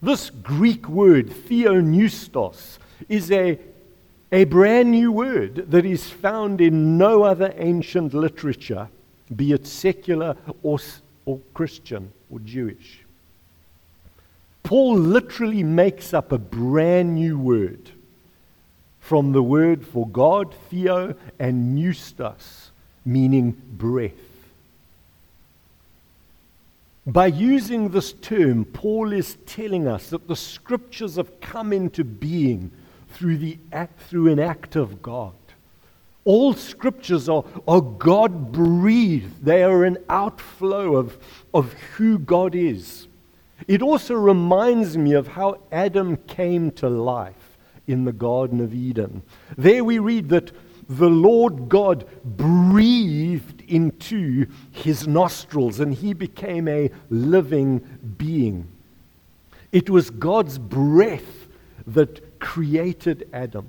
This 0.01 0.29
Greek 0.29 0.88
word, 0.88 1.29
theopneustos, 1.29 2.77
is 3.09 3.31
a 3.31 3.59
a 4.31 4.43
brand 4.43 4.91
new 4.91 5.13
word 5.13 5.71
that 5.71 5.85
is 5.85 6.09
found 6.09 6.59
in 6.59 6.97
no 6.97 7.24
other 7.24 7.53
ancient 7.55 8.13
literature, 8.13 8.89
be 9.33 9.53
it 9.53 9.65
secular 9.65 10.35
or, 10.62 10.77
or 11.25 11.39
Christian 11.53 12.12
or 12.29 12.39
Jewish. 12.39 13.00
Paul 14.63 14.97
literally 14.97 15.63
makes 15.63 16.13
up 16.13 16.31
a 16.31 16.38
brand 16.38 17.15
new 17.15 17.39
word 17.39 17.91
from 19.00 19.31
the 19.31 19.43
word 19.43 19.85
for 19.85 20.07
God, 20.07 20.53
theo, 20.69 21.15
and 21.39 21.77
pneustos, 21.77 22.71
meaning 23.05 23.51
breath. 23.77 24.12
By 27.07 27.27
using 27.27 27.89
this 27.89 28.13
term, 28.13 28.65
Paul 28.65 29.13
is 29.13 29.38
telling 29.45 29.88
us 29.88 30.09
that 30.09 30.27
the 30.27 30.35
scriptures 30.35 31.17
have 31.17 31.39
come 31.39 31.71
into 31.71 32.03
being 32.03 32.71
through, 33.09 33.37
the 33.37 33.59
act, 33.72 34.01
through 34.01 34.31
an 34.31 34.39
act 34.39 34.75
of 34.75 35.01
God. 35.01 35.33
All 36.24 36.55
scriptures 36.55 37.29
are, 37.29 37.46
are 37.68 37.81
God 37.81 38.51
breathed, 38.51 39.46
they 39.46 39.63
are 39.63 39.83
an 39.83 40.00
outflow 40.09 40.96
of, 40.96 41.18
of 41.53 41.74
who 41.74 42.18
God 42.18 42.55
is. 42.55 43.07
It 43.68 43.83
also 43.83 44.15
reminds 44.15 44.98
me 44.98 45.13
of 45.13 45.27
how 45.27 45.59
Adam 45.72 46.18
came 46.18 46.72
to 46.72 46.89
life 46.89 47.57
in 47.85 48.05
the 48.05 48.11
Garden 48.11 48.59
of 48.59 48.74
Eden. 48.74 49.22
There 49.55 49.83
we 49.83 50.00
read 50.00 50.29
that 50.29 50.51
the 50.87 51.09
Lord 51.09 51.69
God 51.69 52.05
breathed 52.24 53.63
into 53.67 54.48
his 54.71 55.07
nostrils 55.07 55.79
and 55.79 55.93
he 55.93 56.13
became 56.13 56.67
a 56.67 56.91
living 57.09 57.79
being. 58.17 58.67
It 59.71 59.89
was 59.89 60.09
God's 60.09 60.57
breath 60.57 61.48
that 61.87 62.39
created 62.39 63.27
Adam. 63.33 63.67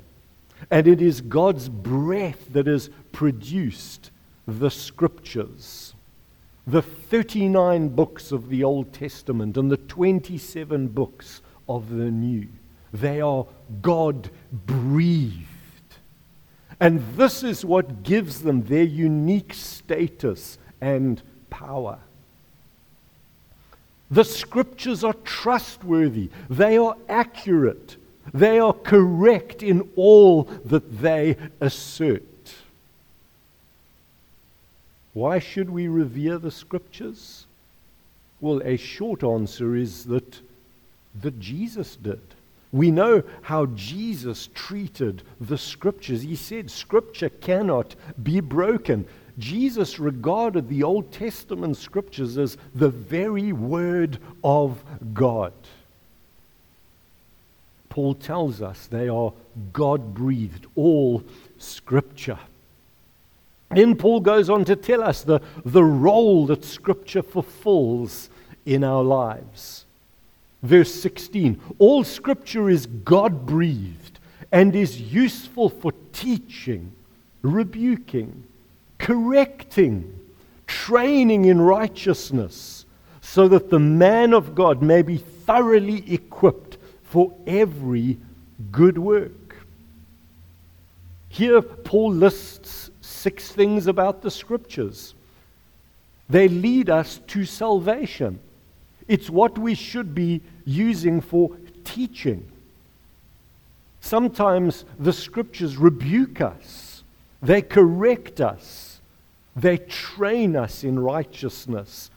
And 0.71 0.87
it 0.87 1.03
is 1.03 1.21
God's 1.21 1.69
breath 1.69 2.53
that 2.53 2.67
has 2.67 2.91
produced 3.13 4.11
the 4.47 4.71
scriptures. 4.71 5.95
The 6.67 6.83
39 6.83 7.91
books 7.91 8.33
of 8.33 8.49
the 8.49 8.65
Old 8.65 8.93
Testament 8.93 9.57
and 9.57 9.71
the 9.71 9.77
27 9.77 10.89
books 10.89 11.41
of 11.69 11.91
the 11.91 12.11
New. 12.11 12.49
They 12.93 13.21
are 13.21 13.47
God 13.83 14.31
breathed. 14.53 15.56
And 16.79 17.01
this 17.17 17.43
is 17.43 17.65
what 17.65 18.03
gives 18.03 18.43
them 18.43 18.63
their 18.65 18.83
unique 18.83 19.55
status 19.55 20.59
and 20.81 21.23
power. 21.49 21.99
The 24.11 24.25
scriptures 24.25 25.03
are 25.03 25.15
trustworthy, 25.25 26.31
they 26.49 26.77
are 26.77 26.97
accurate, 27.09 27.97
they 28.33 28.59
are 28.59 28.73
correct 28.73 29.63
in 29.63 29.89
all 29.97 30.45
that 30.65 31.01
they 31.01 31.37
assert. 31.61 32.23
Why 35.13 35.39
should 35.39 35.71
we 35.71 35.89
revere 35.89 36.39
the 36.39 36.51
scriptures? 36.51 37.47
Well, 38.41 38.61
a 38.63 38.77
short 38.77 39.25
answer 39.25 39.75
is 39.75 40.05
that, 40.05 40.41
that 41.23 41.41
Jesus 41.41 41.97
did. 41.97 42.21
We 42.73 42.91
know 42.91 43.23
how 43.43 43.67
Jesus 43.67 44.49
treated 44.55 45.23
the 45.41 45.59
scriptures. 45.59 46.23
He 46.23 46.37
said, 46.37 46.71
Scripture 46.71 47.29
cannot 47.29 47.95
be 48.23 48.41
broken. 48.41 49.07
Jesus 49.39 49.99
regarded 49.99 50.69
the 50.69 50.83
Old 50.83 51.13
Testament 51.13 51.77
scriptures 51.77 52.39
as 52.39 52.57
the 52.75 52.89
very 52.89 53.53
word 53.53 54.19
of 54.43 54.83
God. 55.15 55.53
Paul 57.89 58.15
tells 58.15 58.61
us 58.61 58.87
they 58.87 59.09
are 59.09 59.33
God 59.73 60.15
breathed, 60.15 60.67
all 60.75 61.23
scripture. 61.59 62.39
Then 63.71 63.97
Paul 63.97 64.21
goes 64.21 64.51
on 64.51 64.67
to 64.67 64.77
tell 64.77 65.03
us 65.03 65.23
the, 65.23 65.41
the 65.65 65.83
role 65.83 66.47
that 66.47 66.63
scripture 66.63 67.23
fulfills 67.23 68.29
in 68.67 68.85
our 68.85 69.03
lives. 69.03 69.86
Verse 70.63 70.93
16 70.95 71.61
All 71.79 72.05
scripture 72.05 72.69
is 72.69 72.87
God 72.87 73.47
breathed 73.47 74.19
and 74.53 74.75
is 74.75 75.01
useful 75.01 75.69
for 75.69 75.93
teaching, 76.13 76.93
rebuking, 77.43 78.45
correcting, 78.99 80.19
training 80.67 81.45
in 81.45 81.61
righteousness, 81.61 82.85
so 83.21 83.49
that 83.49 83.71
the 83.71 83.79
man 83.79 84.33
of 84.33 84.55
God 84.55 84.83
may 84.83 85.03
be 85.03 85.19
thoroughly 85.19 86.13
equipped 86.13 86.79
for 87.05 87.33
every 87.47 88.19
good 88.73 88.99
work. 88.99 89.57
Here, 91.29 91.61
Paul 91.61 92.13
lists 92.13 92.91
six 93.01 93.51
things 93.51 93.87
about 93.87 94.23
the 94.23 94.31
scriptures. 94.31 95.15
They 96.29 96.49
lead 96.49 96.89
us 96.89 97.21
to 97.29 97.45
salvation. 97.45 98.39
It's 99.09 99.31
what 99.31 99.59
we 99.59 99.75
should 99.75 100.15
be 100.15 100.41
using 100.65 101.21
for 101.21 101.57
teaching. 101.85 102.47
Sometimes 104.01 104.85
the 104.99 105.13
scriptures 105.13 105.77
rebuke 105.77 106.41
us, 106.41 107.03
they 107.43 107.63
correct 107.63 108.41
us, 108.41 109.01
they 109.55 109.79
train 109.79 110.57
us 110.57 110.85
in 110.85 110.99
righteousness, 110.99 112.11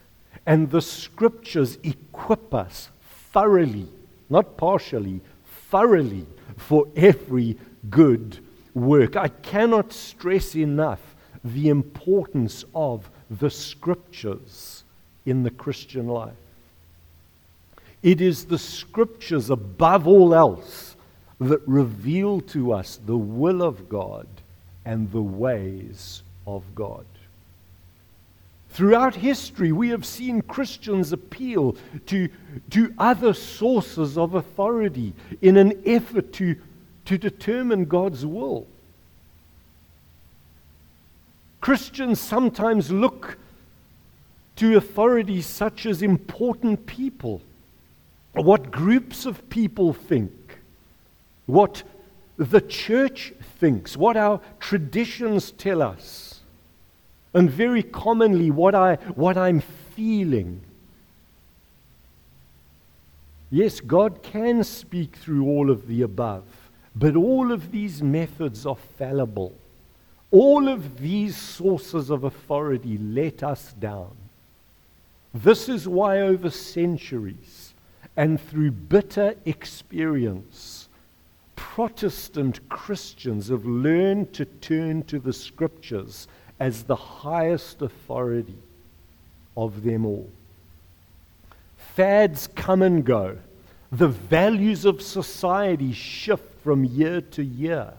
and 0.45 0.69
the 0.71 0.81
scriptures 0.81 1.77
equip 1.83 2.53
us 2.53 2.89
thoroughly 3.31 3.87
not 4.29 4.57
partially, 4.57 5.21
thoroughly 5.69 6.25
for 6.57 6.87
every 6.95 7.57
good 7.89 8.39
work. 8.73 9.15
I 9.15 9.29
cannot 9.29 9.91
stress 9.91 10.55
enough 10.55 11.01
the 11.43 11.69
importance 11.69 12.63
of 12.75 13.09
the 13.29 13.49
scriptures 13.49 14.83
in 15.25 15.43
the 15.43 15.49
Christian 15.49 16.07
life. 16.07 16.33
It 18.01 18.21
is 18.21 18.45
the 18.45 18.57
scriptures 18.57 19.49
above 19.49 20.07
all 20.07 20.33
else 20.33 20.95
that 21.39 21.61
reveal 21.67 22.41
to 22.41 22.73
us 22.73 22.99
the 23.05 23.17
will 23.17 23.61
of 23.61 23.89
God 23.89 24.27
and 24.85 25.11
the 25.11 25.21
ways 25.21 26.21
of 26.47 26.63
God. 26.75 27.05
Throughout 28.71 29.15
history, 29.15 29.71
we 29.71 29.89
have 29.89 30.05
seen 30.05 30.41
Christians 30.41 31.11
appeal 31.11 31.75
to, 32.05 32.29
to 32.69 32.93
other 32.97 33.33
sources 33.33 34.17
of 34.17 34.35
authority 34.35 35.13
in 35.41 35.57
an 35.57 35.81
effort 35.85 36.31
to, 36.33 36.55
to 37.05 37.17
determine 37.17 37.85
God's 37.85 38.25
will. 38.25 38.67
Christians 41.61 42.21
sometimes 42.21 42.91
look 42.91 43.37
to 44.57 44.77
authorities 44.77 45.45
such 45.45 45.85
as 45.85 46.01
important 46.01 46.85
people, 46.85 47.41
what 48.45 48.71
groups 48.71 49.25
of 49.25 49.49
people 49.49 49.93
think, 49.93 50.31
what 51.45 51.83
the 52.37 52.61
church 52.61 53.33
thinks, 53.59 53.97
what 53.97 54.15
our 54.15 54.39
traditions 54.59 55.51
tell 55.51 55.81
us, 55.81 56.41
and 57.33 57.49
very 57.49 57.83
commonly 57.83 58.49
what, 58.49 58.73
I, 58.73 58.95
what 59.15 59.37
I'm 59.37 59.61
feeling. 59.95 60.61
Yes, 63.51 63.79
God 63.79 64.21
can 64.23 64.63
speak 64.63 65.15
through 65.15 65.45
all 65.45 65.69
of 65.69 65.87
the 65.87 66.01
above, 66.03 66.45
but 66.95 67.15
all 67.15 67.51
of 67.51 67.71
these 67.71 68.01
methods 68.01 68.65
are 68.65 68.77
fallible. 68.97 69.53
All 70.31 70.67
of 70.67 70.99
these 70.99 71.35
sources 71.35 72.09
of 72.09 72.23
authority 72.23 72.97
let 72.99 73.43
us 73.43 73.73
down. 73.73 74.15
This 75.33 75.67
is 75.67 75.87
why, 75.87 76.21
over 76.21 76.49
centuries 76.49 77.68
and 78.15 78.39
through 78.39 78.71
bitter 78.71 79.35
experience, 79.45 80.87
Protestant 81.55 82.67
Christians 82.69 83.49
have 83.49 83.65
learned 83.65 84.33
to 84.33 84.45
turn 84.45 85.03
to 85.03 85.19
the 85.19 85.33
scriptures 85.33 86.27
as 86.59 86.83
the 86.83 86.95
highest 86.95 87.81
authority 87.81 88.57
of 89.55 89.83
them 89.83 90.05
all. 90.05 90.29
Fads 91.95 92.47
come 92.47 92.81
and 92.81 93.05
go. 93.05 93.37
The 93.91 94.07
values 94.07 94.85
of 94.85 95.01
society 95.01 95.93
shift 95.93 96.61
from 96.61 96.83
year 96.83 97.21
to 97.21 97.43
year 97.43 97.93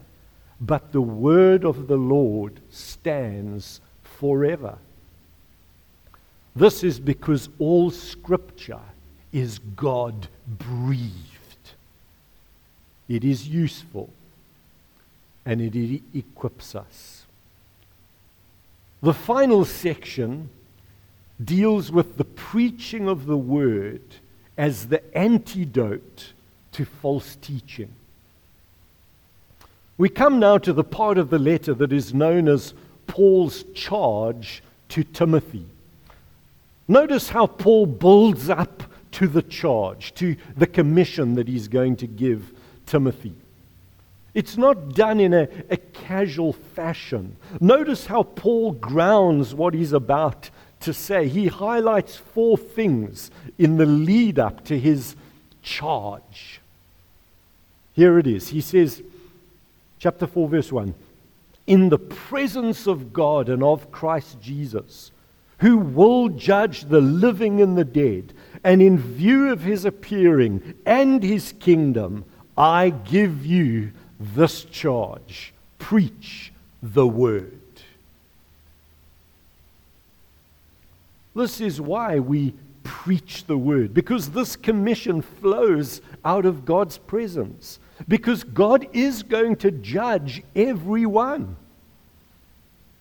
but 0.60 0.92
the 0.92 1.00
word 1.00 1.64
of 1.64 1.86
the 1.86 1.96
Lord 1.96 2.60
stands 2.70 3.80
forever. 4.02 4.76
This 6.54 6.84
is 6.84 7.00
because 7.00 7.48
all 7.58 7.90
scripture 7.90 8.80
is 9.32 9.58
God 9.58 10.28
breathed. 10.46 11.14
It 13.08 13.24
is 13.24 13.48
useful 13.48 14.10
and 15.44 15.60
it 15.60 16.02
equips 16.14 16.74
us. 16.74 17.24
The 19.02 19.14
final 19.14 19.64
section 19.64 20.50
deals 21.42 21.90
with 21.90 22.16
the 22.16 22.24
preaching 22.24 23.08
of 23.08 23.26
the 23.26 23.36
word 23.36 24.02
as 24.58 24.88
the 24.88 25.02
antidote 25.16 26.32
to 26.72 26.84
false 26.84 27.36
teaching. 27.36 27.90
We 29.96 30.08
come 30.08 30.38
now 30.38 30.58
to 30.58 30.72
the 30.72 30.84
part 30.84 31.18
of 31.18 31.30
the 31.30 31.38
letter 31.38 31.74
that 31.74 31.92
is 31.92 32.12
known 32.14 32.48
as 32.48 32.74
Paul's 33.06 33.64
charge 33.74 34.62
to 34.90 35.02
Timothy. 35.02 35.66
Notice 36.86 37.30
how 37.30 37.46
Paul 37.46 37.86
builds 37.86 38.50
up 38.50 38.82
to 39.20 39.28
the 39.28 39.42
charge, 39.42 40.14
to 40.14 40.34
the 40.56 40.66
commission 40.66 41.34
that 41.34 41.46
he's 41.46 41.68
going 41.68 41.94
to 41.94 42.06
give 42.06 42.54
Timothy. 42.86 43.34
It's 44.32 44.56
not 44.56 44.94
done 44.94 45.20
in 45.20 45.34
a, 45.34 45.46
a, 45.68 45.76
casual 45.76 46.54
fashion. 46.54 47.36
Notice 47.60 48.06
how 48.06 48.22
Paul 48.22 48.72
grounds 48.72 49.54
what 49.54 49.74
he's 49.74 49.92
about 49.92 50.48
to 50.80 50.94
say. 50.94 51.28
He 51.28 51.48
highlights 51.48 52.16
four 52.16 52.56
things 52.56 53.30
in 53.58 53.76
the 53.76 53.84
lead 53.84 54.38
up 54.38 54.64
to 54.64 54.78
his 54.78 55.16
charge. 55.62 56.62
Here 57.92 58.18
it 58.18 58.26
is. 58.26 58.48
He 58.48 58.62
says, 58.62 59.02
chapter 59.98 60.26
4, 60.26 60.48
verse 60.48 60.72
1. 60.72 60.94
In 61.66 61.90
the 61.90 61.98
presence 61.98 62.86
of 62.86 63.12
God 63.12 63.50
and 63.50 63.62
of 63.62 63.92
Christ 63.92 64.40
Jesus, 64.40 65.10
who 65.58 65.76
will 65.76 66.30
judge 66.30 66.84
the 66.84 67.02
living 67.02 67.60
and 67.60 67.76
the 67.76 67.84
dead, 67.84 68.32
and 68.62 68.82
in 68.82 68.98
view 68.98 69.50
of 69.50 69.62
his 69.62 69.84
appearing 69.84 70.74
and 70.84 71.22
his 71.22 71.54
kingdom, 71.60 72.24
I 72.56 72.90
give 72.90 73.44
you 73.46 73.92
this 74.18 74.64
charge 74.64 75.52
preach 75.78 76.52
the 76.82 77.06
word. 77.06 77.58
This 81.34 81.60
is 81.60 81.80
why 81.80 82.18
we 82.18 82.54
preach 82.84 83.46
the 83.46 83.56
word, 83.56 83.94
because 83.94 84.30
this 84.30 84.56
commission 84.56 85.22
flows 85.22 86.00
out 86.24 86.44
of 86.44 86.64
God's 86.64 86.98
presence. 86.98 87.78
Because 88.08 88.44
God 88.44 88.86
is 88.92 89.22
going 89.22 89.56
to 89.56 89.70
judge 89.70 90.42
everyone. 90.56 91.56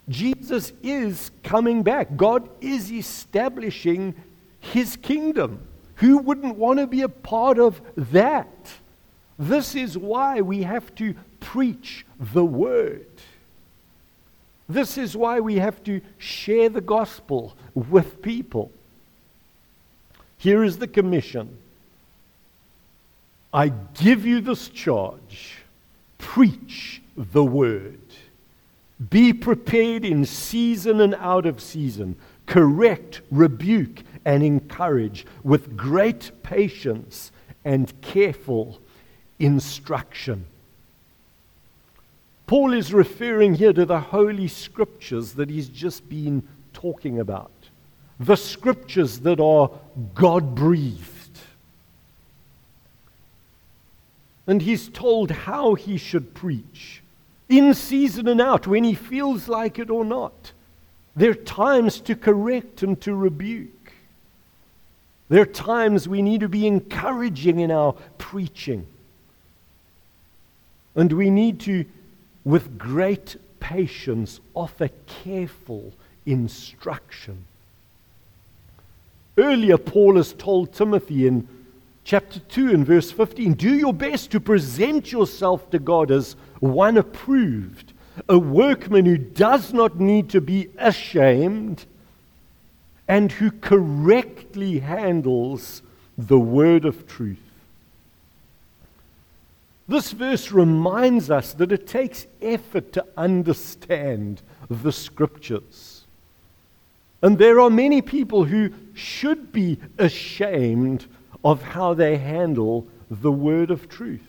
Jesus 0.09 0.73
is 0.83 1.31
coming 1.43 1.83
back. 1.83 2.17
God 2.17 2.49
is 2.59 2.91
establishing 2.91 4.15
his 4.59 4.95
kingdom. 4.97 5.59
Who 5.95 6.17
wouldn't 6.17 6.55
want 6.55 6.79
to 6.79 6.87
be 6.87 7.01
a 7.01 7.09
part 7.09 7.59
of 7.59 7.81
that? 7.95 8.47
This 9.37 9.75
is 9.75 9.97
why 9.97 10.41
we 10.41 10.63
have 10.63 10.93
to 10.95 11.15
preach 11.39 12.05
the 12.19 12.45
word. 12.45 13.05
This 14.67 14.97
is 14.97 15.17
why 15.17 15.39
we 15.39 15.55
have 15.55 15.83
to 15.85 16.01
share 16.17 16.69
the 16.69 16.81
gospel 16.81 17.55
with 17.73 18.21
people. 18.21 18.71
Here 20.37 20.63
is 20.63 20.77
the 20.77 20.87
commission 20.87 21.57
I 23.51 23.69
give 23.95 24.25
you 24.25 24.41
this 24.41 24.69
charge 24.69 25.57
preach 26.19 27.01
the 27.17 27.43
word. 27.43 27.99
Be 29.09 29.33
prepared 29.33 30.05
in 30.05 30.25
season 30.25 31.01
and 31.01 31.15
out 31.15 31.45
of 31.45 31.61
season. 31.61 32.15
Correct, 32.45 33.21
rebuke, 33.31 34.03
and 34.29 34.43
encourage 34.43 35.25
with 35.43 35.75
great 35.75 36.29
patience 36.43 37.31
and 37.65 37.99
careful 38.01 38.79
instruction. 39.39 40.45
Paul 42.45 42.73
is 42.73 42.93
referring 42.93 43.55
here 43.55 43.73
to 43.73 43.87
the 43.87 43.99
Holy 43.99 44.47
Scriptures 44.47 45.33
that 45.33 45.49
he's 45.49 45.67
just 45.67 46.07
been 46.07 46.47
talking 46.73 47.19
about. 47.19 47.49
The 48.19 48.35
Scriptures 48.35 49.17
that 49.21 49.39
are 49.39 49.71
God 50.13 50.53
breathed 50.53 51.39
and 54.45 54.61
he's 54.61 54.89
told 54.89 55.31
how 55.31 55.73
he 55.73 55.97
should 55.97 56.35
preach, 56.35 57.01
in 57.49 57.73
season 57.73 58.27
and 58.27 58.39
out, 58.39 58.67
when 58.67 58.83
he 58.83 58.93
feels 58.93 59.47
like 59.47 59.79
it 59.79 59.89
or 59.89 60.05
not. 60.05 60.51
There 61.15 61.31
are 61.31 61.45
times 61.45 61.99
to 62.01 62.15
correct 62.15 62.83
and 62.83 63.01
to 63.01 63.15
rebuke. 63.15 63.78
There 65.29 65.41
are 65.41 65.45
times 65.45 66.07
we 66.07 66.23
need 66.23 66.41
to 66.41 66.49
be 66.49 66.65
encouraging 66.65 67.59
in 67.59 67.71
our 67.71 67.93
preaching. 68.17 68.87
And 70.95 71.13
we 71.13 71.29
need 71.29 71.59
to, 71.61 71.85
with 72.43 72.79
great 72.79 73.37
patience, 73.59 74.39
offer 74.55 74.89
careful 75.23 75.93
instruction. 76.25 77.45
Earlier, 79.37 79.77
Paul 79.77 80.17
has 80.17 80.33
told 80.33 80.73
Timothy 80.73 81.27
in 81.27 81.47
chapter 82.03 82.39
2 82.39 82.71
and 82.71 82.85
verse 82.85 83.11
15 83.11 83.53
do 83.53 83.75
your 83.75 83.93
best 83.93 84.31
to 84.31 84.39
present 84.39 85.11
yourself 85.11 85.69
to 85.69 85.77
God 85.77 86.09
as 86.09 86.35
one 86.59 86.97
approved, 86.97 87.93
a 88.27 88.37
workman 88.37 89.05
who 89.05 89.17
does 89.17 89.73
not 89.73 89.99
need 89.99 90.29
to 90.31 90.41
be 90.41 90.69
ashamed 90.79 91.85
and 93.09 93.31
who 93.31 93.49
correctly 93.49 94.79
handles 94.79 95.81
the 96.15 96.39
word 96.39 96.85
of 96.85 97.07
truth. 97.07 97.39
This 99.87 100.11
verse 100.11 100.51
reminds 100.51 101.31
us 101.31 101.53
that 101.53 101.71
it 101.71 101.87
takes 101.87 102.27
effort 102.39 102.93
to 102.93 103.03
understand 103.17 104.43
the 104.69 104.91
scriptures. 104.91 106.03
And 107.23 107.39
there 107.39 107.59
are 107.59 107.71
many 107.71 108.03
people 108.03 108.43
who 108.43 108.69
should 108.93 109.51
be 109.51 109.79
ashamed 109.97 111.07
of 111.43 111.63
how 111.63 111.95
they 111.95 112.17
handle 112.17 112.87
the 113.09 113.31
word 113.31 113.71
of 113.71 113.89
truth. 113.89 114.21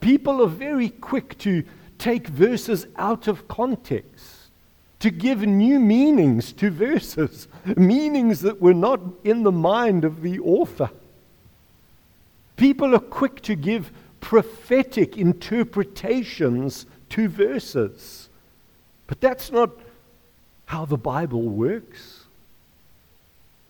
People 0.00 0.42
are 0.42 0.48
very 0.48 0.88
quick 0.88 1.36
to 1.40 1.64
take 1.98 2.28
verses 2.28 2.86
out 2.96 3.28
of 3.28 3.46
context, 3.46 4.39
to 5.00 5.10
give 5.10 5.40
new 5.42 5.80
meanings 5.80 6.52
to 6.52 6.70
verses, 6.70 7.48
meanings 7.76 8.40
that 8.42 8.60
were 8.60 8.74
not 8.74 9.00
in 9.24 9.42
the 9.42 9.52
mind 9.52 10.04
of 10.04 10.22
the 10.22 10.38
author. 10.40 10.90
People 12.56 12.94
are 12.94 13.00
quick 13.00 13.40
to 13.42 13.54
give 13.54 13.90
prophetic 14.20 15.16
interpretations 15.16 16.84
to 17.08 17.28
verses. 17.28 18.28
But 19.06 19.20
that's 19.20 19.50
not 19.50 19.70
how 20.66 20.84
the 20.84 20.98
Bible 20.98 21.42
works. 21.42 22.24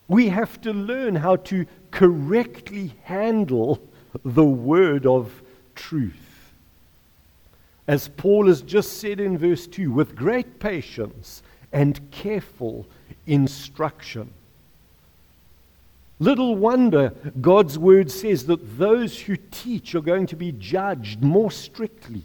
We 0.09 0.29
have 0.29 0.61
to 0.62 0.73
learn 0.73 1.14
how 1.14 1.37
to 1.37 1.66
correctly 1.93 2.93
handle 3.05 3.81
the 4.25 4.45
word 4.45 5.07
of 5.07 5.40
truth. 5.77 6.30
As 7.90 8.07
Paul 8.07 8.46
has 8.46 8.62
just 8.62 8.98
said 8.98 9.18
in 9.18 9.37
verse 9.37 9.66
2, 9.66 9.90
with 9.90 10.14
great 10.14 10.61
patience 10.61 11.42
and 11.72 12.09
careful 12.12 12.87
instruction. 13.26 14.31
Little 16.20 16.55
wonder 16.55 17.12
God's 17.40 17.81
word 17.81 18.12
says 18.12 18.46
that 18.46 18.79
those 18.79 19.22
who 19.22 19.37
teach 19.50 19.96
are 19.96 20.00
going 20.00 20.29
to 20.29 20.37
be 20.37 20.53
judged 20.53 21.20
more 21.20 21.50
strictly. 21.50 22.22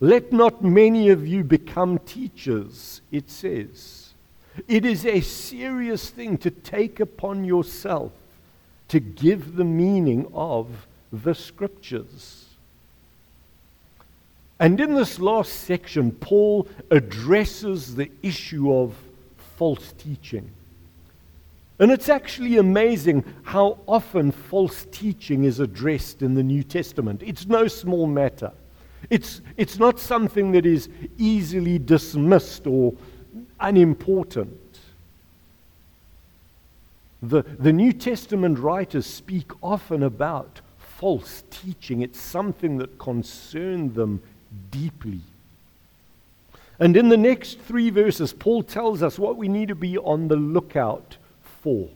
Let 0.00 0.32
not 0.32 0.64
many 0.64 1.10
of 1.10 1.24
you 1.24 1.44
become 1.44 2.00
teachers, 2.00 3.02
it 3.12 3.30
says. 3.30 4.14
It 4.66 4.84
is 4.84 5.06
a 5.06 5.20
serious 5.20 6.10
thing 6.10 6.38
to 6.38 6.50
take 6.50 6.98
upon 6.98 7.44
yourself 7.44 8.10
to 8.88 8.98
give 8.98 9.54
the 9.54 9.64
meaning 9.64 10.26
of 10.34 10.88
the 11.12 11.36
scriptures. 11.36 12.41
And 14.62 14.78
in 14.78 14.94
this 14.94 15.18
last 15.18 15.64
section, 15.64 16.12
Paul 16.12 16.68
addresses 16.92 17.96
the 17.96 18.08
issue 18.22 18.72
of 18.72 18.94
false 19.56 19.92
teaching. 19.98 20.48
And 21.80 21.90
it's 21.90 22.08
actually 22.08 22.58
amazing 22.58 23.24
how 23.42 23.78
often 23.88 24.30
false 24.30 24.86
teaching 24.92 25.42
is 25.42 25.58
addressed 25.58 26.22
in 26.22 26.36
the 26.36 26.44
New 26.44 26.62
Testament. 26.62 27.24
It's 27.24 27.46
no 27.46 27.66
small 27.66 28.06
matter. 28.06 28.52
It's, 29.10 29.40
it's 29.56 29.80
not 29.80 29.98
something 29.98 30.52
that 30.52 30.64
is 30.64 30.88
easily 31.18 31.80
dismissed 31.80 32.68
or 32.68 32.94
unimportant. 33.58 34.78
The, 37.20 37.42
the 37.42 37.72
New 37.72 37.92
Testament 37.92 38.60
writers 38.60 39.06
speak 39.06 39.50
often 39.60 40.04
about 40.04 40.60
false 40.78 41.42
teaching, 41.50 42.00
it's 42.02 42.20
something 42.20 42.78
that 42.78 42.96
concerned 43.00 43.96
them 43.96 44.22
deeply. 44.70 45.20
And 46.78 46.96
in 46.96 47.08
the 47.08 47.16
next 47.16 47.60
three 47.60 47.90
verses, 47.90 48.32
Paul 48.32 48.62
tells 48.62 49.02
us 49.02 49.18
what 49.18 49.36
we 49.36 49.48
need 49.48 49.68
to 49.68 49.74
be 49.74 49.98
on 49.98 50.28
the 50.28 50.36
lookout 50.36 51.16
for. 51.62 51.88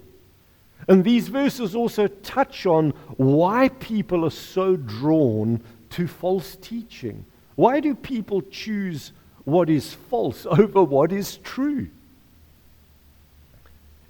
And 0.88 1.02
these 1.02 1.28
verses 1.28 1.74
also 1.74 2.06
touch 2.06 2.66
on 2.66 2.90
why 3.16 3.68
people 3.68 4.24
are 4.24 4.30
so 4.30 4.76
drawn 4.76 5.60
to 5.90 6.06
false 6.06 6.56
teaching. 6.56 7.24
Why 7.56 7.80
do 7.80 7.94
people 7.94 8.42
choose 8.42 9.12
what 9.44 9.68
is 9.70 9.92
false 9.92 10.46
over 10.50 10.82
what 10.82 11.10
is 11.12 11.38
true? 11.38 11.88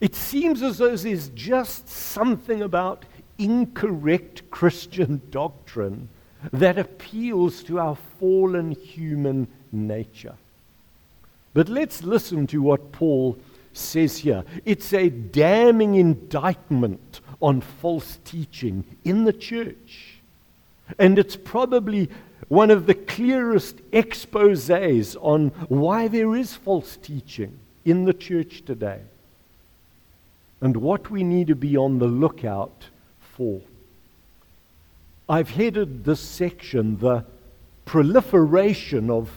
It 0.01 0.15
seems 0.15 0.63
as 0.63 0.79
though 0.79 0.95
there's 0.95 1.29
just 1.31 1.89
something 1.89 2.61
about 2.61 3.05
incorrect 3.39 4.51
Christian 4.51 5.23
doctrine 5.31 6.09
that 6.53 6.79
appeals 6.79 7.63
to 7.65 7.79
our 7.79 7.97
fallen 8.19 8.73
human 8.73 9.49
nature. 9.73 10.35
But 11.55 11.69
let's 11.69 12.03
listen 12.03 12.47
to 12.49 12.61
what 12.61 12.93
Paul 12.93 13.39
says 13.73 14.19
here. 14.19 14.45
It's 14.65 14.93
a 14.93 15.09
damning 15.09 15.95
indictment 15.95 17.21
on 17.41 17.61
false 17.61 18.19
teaching 18.25 18.85
in 19.05 19.25
the 19.25 19.33
church. 19.33 20.19
And 20.99 21.19
it's 21.19 21.37
probably 21.37 22.11
one 22.49 22.71
of 22.71 22.87
the 22.87 22.95
clearest 22.95 23.81
exposes 23.93 25.17
on 25.17 25.49
why 25.69 26.09
there 26.09 26.37
is 26.37 26.55
false 26.55 26.97
teaching 26.97 27.59
in 27.85 28.05
the 28.05 28.15
church 28.15 28.65
today 28.65 29.01
and 30.61 30.77
what 30.77 31.11
we 31.11 31.23
need 31.23 31.49
to 31.49 31.55
be 31.55 31.77
on 31.77 31.99
the 31.99 32.07
lookout 32.07 32.85
for. 33.21 33.61
I've 35.29 35.51
headed 35.51 36.05
this 36.05 36.21
section 36.21 36.99
the 36.99 37.25
proliferation 37.85 39.11
of 39.11 39.31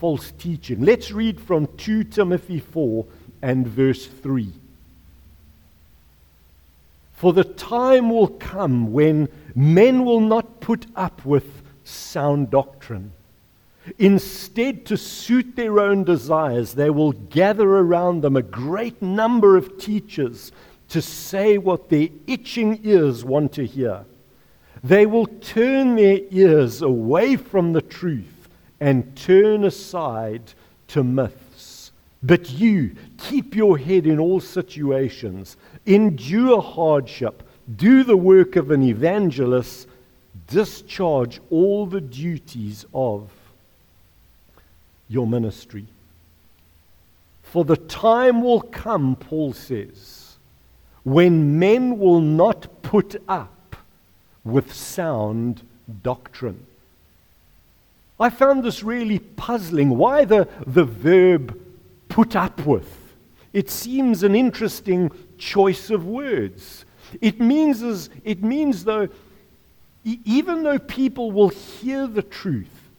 false 0.00 0.30
teaching. 0.32 0.84
Let's 0.84 1.12
read 1.12 1.40
from 1.40 1.68
2 1.76 2.04
Timothy 2.04 2.60
4 2.60 3.04
and 3.42 3.66
verse 3.66 4.06
3. 4.06 4.50
For 7.16 7.32
the 7.32 7.44
time 7.44 8.10
will 8.10 8.28
come 8.28 8.92
when 8.92 9.28
men 9.54 10.04
will 10.04 10.20
not 10.20 10.60
put 10.60 10.86
up 10.96 11.24
with 11.24 11.62
sound 11.84 12.50
doctrine. 12.50 13.12
Instead, 13.98 14.86
to 14.86 14.96
suit 14.96 15.56
their 15.56 15.78
own 15.78 16.04
desires, 16.04 16.72
they 16.72 16.88
will 16.88 17.12
gather 17.12 17.68
around 17.68 18.22
them 18.22 18.36
a 18.36 18.42
great 18.42 19.02
number 19.02 19.58
of 19.58 19.78
teachers 19.78 20.52
to 20.88 21.02
say 21.02 21.58
what 21.58 21.90
their 21.90 22.08
itching 22.26 22.80
ears 22.82 23.24
want 23.24 23.52
to 23.52 23.66
hear. 23.66 24.04
They 24.84 25.06
will 25.06 25.26
turn 25.26 25.96
their 25.96 26.20
ears 26.30 26.82
away 26.82 27.36
from 27.36 27.72
the 27.72 27.80
truth 27.80 28.48
and 28.80 29.16
turn 29.16 29.64
aside 29.64 30.42
to 30.88 31.02
myths. 31.02 31.90
But 32.22 32.50
you 32.50 32.94
keep 33.16 33.56
your 33.56 33.78
head 33.78 34.06
in 34.06 34.18
all 34.18 34.40
situations, 34.40 35.56
endure 35.86 36.60
hardship, 36.60 37.42
do 37.76 38.04
the 38.04 38.16
work 38.16 38.56
of 38.56 38.70
an 38.70 38.82
evangelist, 38.82 39.88
discharge 40.48 41.40
all 41.48 41.86
the 41.86 42.02
duties 42.02 42.84
of 42.92 43.30
your 45.08 45.26
ministry. 45.26 45.86
For 47.42 47.64
the 47.64 47.78
time 47.78 48.42
will 48.42 48.60
come, 48.60 49.16
Paul 49.16 49.54
says, 49.54 50.36
when 51.04 51.58
men 51.58 51.98
will 51.98 52.20
not 52.20 52.82
put 52.82 53.16
up 53.28 53.50
with 54.44 54.72
sound 54.72 55.62
doctrine. 56.02 56.66
I 58.18 58.30
found 58.30 58.62
this 58.62 58.82
really 58.82 59.18
puzzling. 59.18 59.96
Why 59.96 60.24
the, 60.24 60.48
the 60.66 60.84
verb 60.84 61.60
put 62.08 62.36
up 62.36 62.64
with. 62.64 63.12
It 63.52 63.70
seems 63.70 64.22
an 64.22 64.34
interesting 64.34 65.10
choice 65.38 65.90
of 65.90 66.06
words. 66.06 66.84
It 67.20 67.40
means, 67.40 67.82
as, 67.82 68.10
it 68.24 68.42
means 68.42 68.84
though, 68.84 69.08
even 70.04 70.62
though 70.62 70.78
people 70.78 71.32
will 71.32 71.48
hear 71.48 72.06
the 72.06 72.22
truth, 72.22 72.90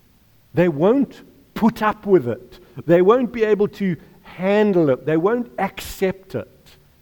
they 0.53 0.67
won't 0.69 1.21
put 1.53 1.81
up 1.81 2.05
with 2.05 2.27
it. 2.27 2.59
They 2.85 3.01
won't 3.01 3.31
be 3.31 3.43
able 3.43 3.67
to 3.69 3.95
handle 4.23 4.89
it. 4.89 5.05
They 5.05 5.17
won't 5.17 5.51
accept 5.59 6.35
it. 6.35 6.49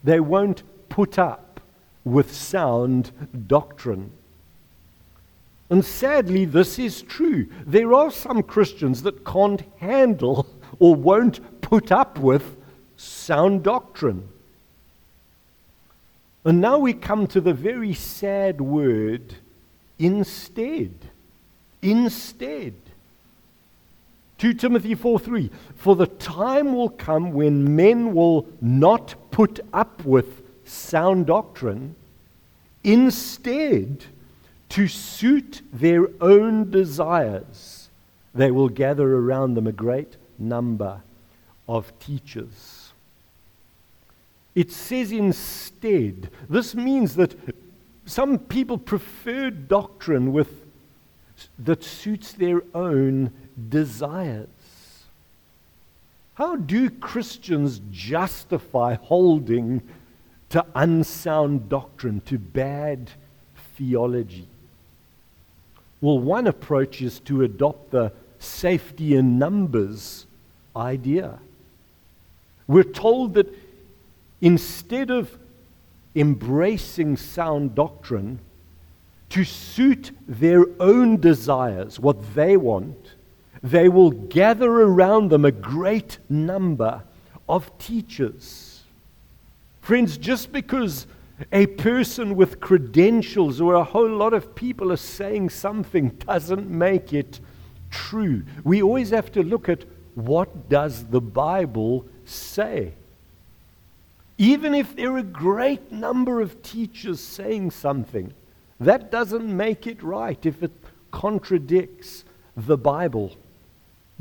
They 0.04 0.20
won't 0.20 0.64
put 0.90 1.18
up 1.18 1.62
with 2.04 2.34
sound 2.34 3.12
doctrine. 3.48 4.12
And 5.74 5.84
sadly, 5.84 6.46
this 6.46 6.78
is 6.78 7.02
true. 7.02 7.48
There 7.66 7.96
are 7.96 8.12
some 8.12 8.44
Christians 8.44 9.02
that 9.02 9.26
can't 9.26 9.64
handle 9.80 10.46
or 10.78 10.94
won't 10.94 11.62
put 11.62 11.92
up 11.92 12.20
with 12.20 12.58
sound 12.96 13.64
doctrine. 13.64 14.28
And 16.46 16.62
now 16.62 16.78
we 16.78 16.94
come 16.94 17.26
to 17.26 17.42
the 17.42 17.56
very 17.56 17.96
sad 17.96 18.62
word 18.62 19.34
instead. 19.98 20.94
Instead. 21.82 22.76
2 24.38 24.54
Timothy 24.54 24.94
4 24.94 25.18
3. 25.18 25.50
For 25.78 25.96
the 25.96 26.06
time 26.06 26.76
will 26.76 26.90
come 26.90 27.32
when 27.34 27.76
men 27.76 28.14
will 28.14 28.46
not 28.62 29.16
put 29.32 29.60
up 29.74 30.06
with 30.06 30.44
sound 30.68 31.26
doctrine. 31.26 31.96
Instead, 32.84 34.06
to 34.74 34.88
suit 34.88 35.62
their 35.72 36.08
own 36.20 36.72
desires, 36.72 37.90
they 38.34 38.50
will 38.50 38.70
gather 38.70 39.18
around 39.18 39.54
them 39.54 39.68
a 39.68 39.72
great 39.72 40.16
number 40.40 41.00
of 41.70 41.98
teachers. 42.00 42.92
It 44.56 44.72
says 44.72 45.12
instead, 45.12 46.32
this 46.50 46.74
means 46.74 47.16
that 47.18 47.36
some 48.08 48.40
people 48.40 48.80
prefer 48.80 49.52
doctrine 49.52 50.34
with, 50.34 50.66
that 51.60 51.84
suits 51.84 52.34
their 52.34 52.64
own 52.74 53.32
desires. 53.70 54.48
How 56.34 56.56
do 56.56 56.90
Christians 56.90 57.80
justify 57.92 58.96
holding 58.96 59.84
to 60.50 60.66
unsound 60.74 61.70
doctrine, 61.70 62.22
to 62.22 62.40
bad 62.40 63.12
theology? 63.78 64.48
Well, 66.04 66.20
one 66.20 66.48
approach 66.48 67.02
is 67.02 67.22
to 67.22 67.44
adopt 67.44 67.92
the 67.92 68.12
safety 68.38 69.16
in 69.16 69.40
numbers 69.40 70.26
idea. 70.76 71.40
We're 72.68 72.84
told 72.84 73.36
that 73.36 73.48
instead 74.42 75.10
of 75.10 75.32
embracing 76.14 77.16
sound 77.16 77.76
doctrine 77.76 78.40
to 79.30 79.46
suit 79.46 80.12
their 80.28 80.66
own 80.78 81.22
desires, 81.22 82.02
what 82.02 82.36
they 82.36 82.58
want, 82.58 83.14
they 83.64 83.88
will 83.88 84.12
gather 84.12 84.70
around 84.70 85.30
them 85.30 85.46
a 85.46 85.52
great 85.52 86.18
number 86.28 87.02
of 87.48 87.78
teachers. 87.78 88.82
Friends, 89.80 90.18
just 90.18 90.52
because 90.52 91.08
a 91.52 91.66
person 91.66 92.36
with 92.36 92.60
credentials 92.60 93.60
or 93.60 93.74
a 93.74 93.84
whole 93.84 94.10
lot 94.10 94.34
of 94.34 94.56
people 94.56 94.92
are 94.92 94.98
saying 94.98 95.50
something 95.50 96.10
doesn't 96.28 96.70
make 96.70 97.14
it 97.14 97.40
true. 97.90 98.44
We 98.64 98.82
always 98.82 99.10
have 99.10 99.32
to 99.34 99.44
look 99.44 99.70
at 99.70 99.84
what 100.16 100.70
does 100.70 101.06
the 101.06 101.22
Bible 101.22 102.06
say? 102.26 102.94
Even 104.38 104.74
if 104.74 104.96
there 104.96 105.14
are 105.14 105.20
a 105.20 105.24
great 105.24 105.92
number 105.92 106.42
of 106.42 106.62
teachers 106.64 107.20
saying 107.20 107.72
something, 107.72 108.34
that 108.80 109.12
doesn't 109.12 109.46
make 109.46 109.88
it 109.88 110.02
right 110.04 110.44
if 110.46 110.62
it 110.62 110.72
contradicts 111.12 112.24
the 112.56 112.78
Bible. 112.78 113.36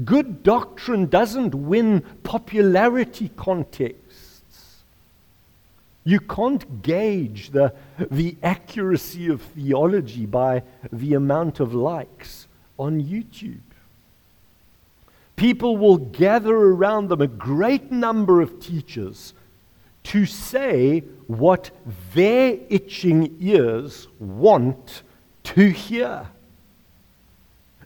Good 0.04 0.42
doctrine 0.42 1.06
doesn't 1.06 1.54
win 1.54 2.02
popularity 2.22 3.30
contests. 3.36 4.01
You 6.04 6.18
can't 6.20 6.82
gauge 6.82 7.50
the, 7.50 7.72
the 8.10 8.36
accuracy 8.42 9.28
of 9.28 9.40
theology 9.40 10.26
by 10.26 10.62
the 10.92 11.14
amount 11.14 11.60
of 11.60 11.74
likes 11.74 12.48
on 12.78 13.02
YouTube. 13.02 13.60
People 15.36 15.76
will 15.76 15.96
gather 15.96 16.54
around 16.54 17.08
them, 17.08 17.20
a 17.20 17.26
great 17.26 17.90
number 17.90 18.40
of 18.40 18.60
teachers, 18.60 19.32
to 20.04 20.26
say 20.26 21.00
what 21.28 21.70
their 22.14 22.58
itching 22.68 23.36
ears 23.40 24.08
want 24.18 25.02
to 25.44 25.70
hear. 25.70 26.26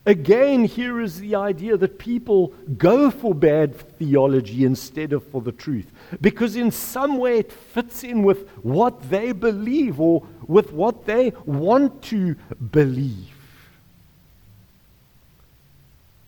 Again, 0.06 0.64
here 0.64 1.00
is 1.00 1.18
the 1.18 1.34
idea 1.34 1.76
that 1.76 1.98
people 1.98 2.54
go 2.78 3.10
for 3.10 3.34
bad 3.34 3.74
theology 3.98 4.64
instead 4.64 5.12
of 5.12 5.26
for 5.26 5.40
the 5.40 5.50
truth, 5.50 5.90
because 6.20 6.54
in 6.54 6.70
some 6.70 7.18
way 7.18 7.40
it 7.40 7.50
fits 7.50 8.04
in 8.04 8.22
with 8.22 8.48
what 8.62 9.10
they 9.10 9.32
believe 9.32 10.00
or 10.00 10.24
with 10.46 10.72
what 10.72 11.06
they 11.06 11.32
want 11.44 12.02
to 12.02 12.36
believe. 12.70 13.34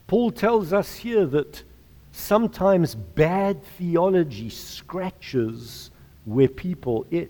Paul 0.09 0.33
tells 0.33 0.73
us 0.73 0.97
here 0.97 1.27
that 1.27 1.63
sometimes 2.11 2.97
bad 2.97 3.63
theology 3.63 4.51
scratches 4.51 5.93
where 6.25 6.49
people 6.49 7.07
itch. 7.13 7.29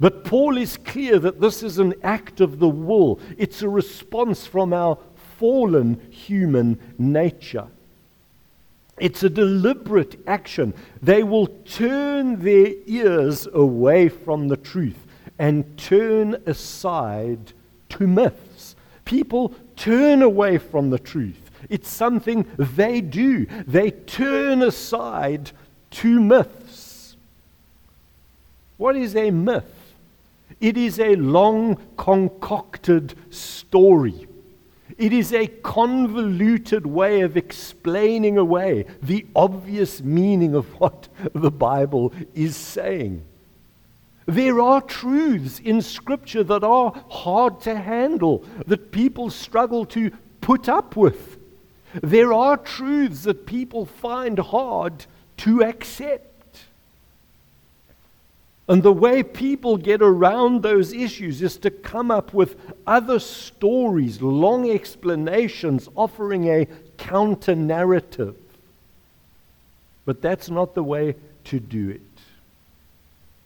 But 0.00 0.24
Paul 0.24 0.56
is 0.56 0.76
clear 0.76 1.18
that 1.18 1.40
this 1.40 1.62
is 1.62 1.78
an 1.78 1.94
act 2.02 2.40
of 2.40 2.58
the 2.58 2.68
will, 2.68 3.18
it's 3.36 3.62
a 3.62 3.68
response 3.68 4.46
from 4.46 4.72
our 4.72 4.98
fallen 5.38 6.00
human 6.10 6.78
nature. 6.98 7.66
It's 9.00 9.22
a 9.22 9.30
deliberate 9.30 10.18
action. 10.26 10.74
They 11.02 11.22
will 11.22 11.46
turn 11.46 12.42
their 12.42 12.72
ears 12.86 13.46
away 13.52 14.08
from 14.08 14.48
the 14.48 14.56
truth 14.56 14.98
and 15.38 15.78
turn 15.78 16.42
aside 16.46 17.52
to 17.90 18.06
myths. 18.06 18.74
People 19.04 19.54
turn 19.76 20.22
away 20.22 20.58
from 20.58 20.90
the 20.90 20.98
truth. 20.98 21.50
It's 21.70 21.88
something 21.88 22.46
they 22.56 23.00
do. 23.00 23.46
They 23.66 23.92
turn 23.92 24.62
aside 24.62 25.52
to 25.90 26.20
myths. 26.20 27.16
What 28.76 28.96
is 28.96 29.14
a 29.16 29.30
myth? 29.30 29.77
It 30.60 30.76
is 30.76 30.98
a 30.98 31.14
long 31.16 31.76
concocted 31.96 33.14
story. 33.30 34.26
It 34.96 35.12
is 35.12 35.32
a 35.32 35.46
convoluted 35.46 36.84
way 36.84 37.20
of 37.20 37.36
explaining 37.36 38.36
away 38.36 38.86
the 39.00 39.26
obvious 39.36 40.02
meaning 40.02 40.54
of 40.54 40.66
what 40.80 41.08
the 41.32 41.52
Bible 41.52 42.12
is 42.34 42.56
saying. 42.56 43.24
There 44.26 44.60
are 44.60 44.80
truths 44.82 45.60
in 45.60 45.80
Scripture 45.80 46.42
that 46.44 46.64
are 46.64 46.92
hard 47.08 47.60
to 47.62 47.76
handle, 47.76 48.44
that 48.66 48.90
people 48.90 49.30
struggle 49.30 49.86
to 49.86 50.10
put 50.40 50.68
up 50.68 50.96
with. 50.96 51.38
There 52.02 52.32
are 52.32 52.56
truths 52.56 53.22
that 53.22 53.46
people 53.46 53.86
find 53.86 54.38
hard 54.38 55.06
to 55.38 55.62
accept. 55.62 56.27
And 58.68 58.82
the 58.82 58.92
way 58.92 59.22
people 59.22 59.78
get 59.78 60.02
around 60.02 60.62
those 60.62 60.92
issues 60.92 61.40
is 61.40 61.56
to 61.58 61.70
come 61.70 62.10
up 62.10 62.34
with 62.34 62.56
other 62.86 63.18
stories, 63.18 64.20
long 64.20 64.70
explanations, 64.70 65.88
offering 65.96 66.48
a 66.48 66.66
counter 66.98 67.54
narrative. 67.54 68.36
But 70.04 70.20
that's 70.20 70.50
not 70.50 70.74
the 70.74 70.82
way 70.82 71.16
to 71.44 71.58
do 71.58 71.90
it. 71.90 72.02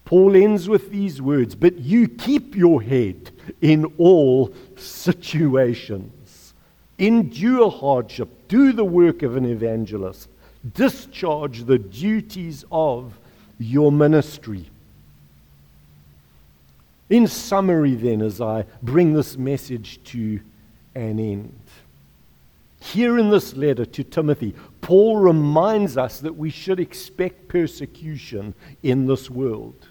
Paul 0.04 0.34
ends 0.34 0.68
with 0.68 0.90
these 0.90 1.22
words 1.22 1.54
But 1.54 1.78
you 1.78 2.08
keep 2.08 2.56
your 2.56 2.82
head 2.82 3.30
in 3.60 3.84
all 3.98 4.52
situations. 4.76 6.52
Endure 6.98 7.70
hardship. 7.70 8.28
Do 8.48 8.72
the 8.72 8.84
work 8.84 9.22
of 9.22 9.36
an 9.36 9.44
evangelist. 9.44 10.28
Discharge 10.74 11.64
the 11.64 11.78
duties 11.78 12.64
of 12.70 13.16
your 13.58 13.92
ministry. 13.92 14.68
In 17.12 17.26
summary, 17.26 17.94
then, 17.94 18.22
as 18.22 18.40
I 18.40 18.64
bring 18.82 19.12
this 19.12 19.36
message 19.36 20.02
to 20.04 20.40
an 20.94 21.20
end, 21.20 21.60
here 22.80 23.18
in 23.18 23.28
this 23.28 23.54
letter 23.54 23.84
to 23.84 24.02
Timothy, 24.02 24.54
Paul 24.80 25.18
reminds 25.18 25.98
us 25.98 26.20
that 26.20 26.38
we 26.38 26.48
should 26.48 26.80
expect 26.80 27.48
persecution 27.48 28.54
in 28.82 29.06
this 29.06 29.28
world. 29.28 29.88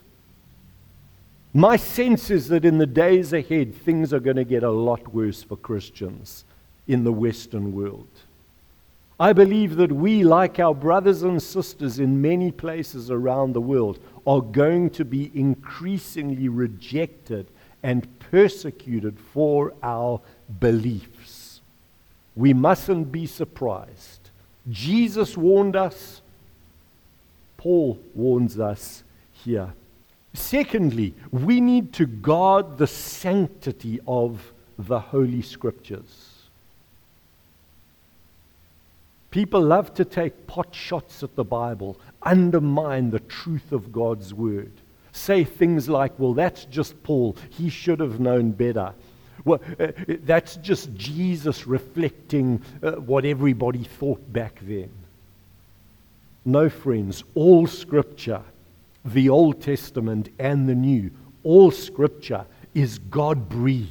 My 1.54 1.76
sense 1.76 2.32
is 2.32 2.48
that 2.48 2.66
in 2.66 2.80
the 2.80 2.88
days 2.88 3.34
ahead, 3.34 3.76
things 3.76 4.14
are 4.14 4.20
going 4.20 4.38
to 4.38 4.44
get 4.44 4.64
a 4.64 4.72
lot 4.72 5.14
worse 5.14 5.44
for 5.44 5.58
Christians 5.58 6.44
in 6.88 7.04
the 7.04 7.14
Western 7.14 7.76
world. 7.76 8.08
I 9.22 9.34
believe 9.34 9.76
that 9.76 9.92
we, 9.92 10.24
like 10.24 10.58
our 10.58 10.74
brothers 10.74 11.22
and 11.22 11.40
sisters 11.40 12.00
in 12.00 12.24
many 12.24 12.52
places 12.52 13.12
around 13.12 13.54
the 13.54 13.62
world, 13.62 14.00
are 14.26 14.42
going 14.42 14.90
to 14.90 15.06
be 15.06 15.30
increasingly 15.36 16.50
rejected 16.50 17.46
and 17.84 18.08
persecuted 18.18 19.20
for 19.32 19.76
our 19.84 20.22
beliefs. 20.60 21.62
We 22.36 22.56
mustn't 22.56 23.12
be 23.12 23.28
surprised. 23.28 24.32
Jesus 24.72 25.38
warned 25.38 25.76
us, 25.76 26.24
Paul 27.58 28.00
warns 28.16 28.60
us 28.60 29.04
here. 29.34 29.72
Secondly, 30.34 31.14
we 31.30 31.62
need 31.62 31.94
to 31.94 32.08
guard 32.08 32.80
the 32.80 32.88
sanctity 32.88 34.00
of 34.08 34.52
the 34.80 35.00
Holy 35.00 35.44
Scriptures. 35.44 36.31
People 39.32 39.62
love 39.62 39.94
to 39.96 40.06
take 40.06 40.46
pot 40.46 40.76
shots 40.76 41.24
at 41.24 41.36
the 41.36 41.46
Bible, 41.46 41.98
undermine 42.22 43.12
the 43.12 43.20
truth 43.20 43.72
of 43.72 43.92
God's 43.92 44.34
word. 44.34 44.72
Say 45.14 45.46
things 45.46 45.90
like, 45.90 46.18
well, 46.20 46.34
that's 46.34 46.66
just 46.66 47.02
Paul. 47.04 47.36
He 47.50 47.70
should 47.70 48.02
have 48.02 48.20
known 48.20 48.52
better. 48.52 48.94
Well, 49.44 49.62
uh, 49.80 49.88
that's 50.24 50.58
just 50.58 50.94
Jesus 50.94 51.66
reflecting 51.66 52.62
uh, 52.84 52.92
what 52.92 53.26
everybody 53.26 53.84
thought 53.84 54.32
back 54.32 54.60
then. 54.62 54.90
No, 56.46 56.70
friends, 56.70 57.24
all 57.34 57.68
scripture, 57.68 58.42
the 59.06 59.30
Old 59.30 59.62
Testament 59.62 60.30
and 60.40 60.68
the 60.68 60.76
New, 60.76 61.12
all 61.44 61.72
scripture 61.72 62.46
is 62.74 63.00
God 63.00 63.50
breathed. 63.50 63.90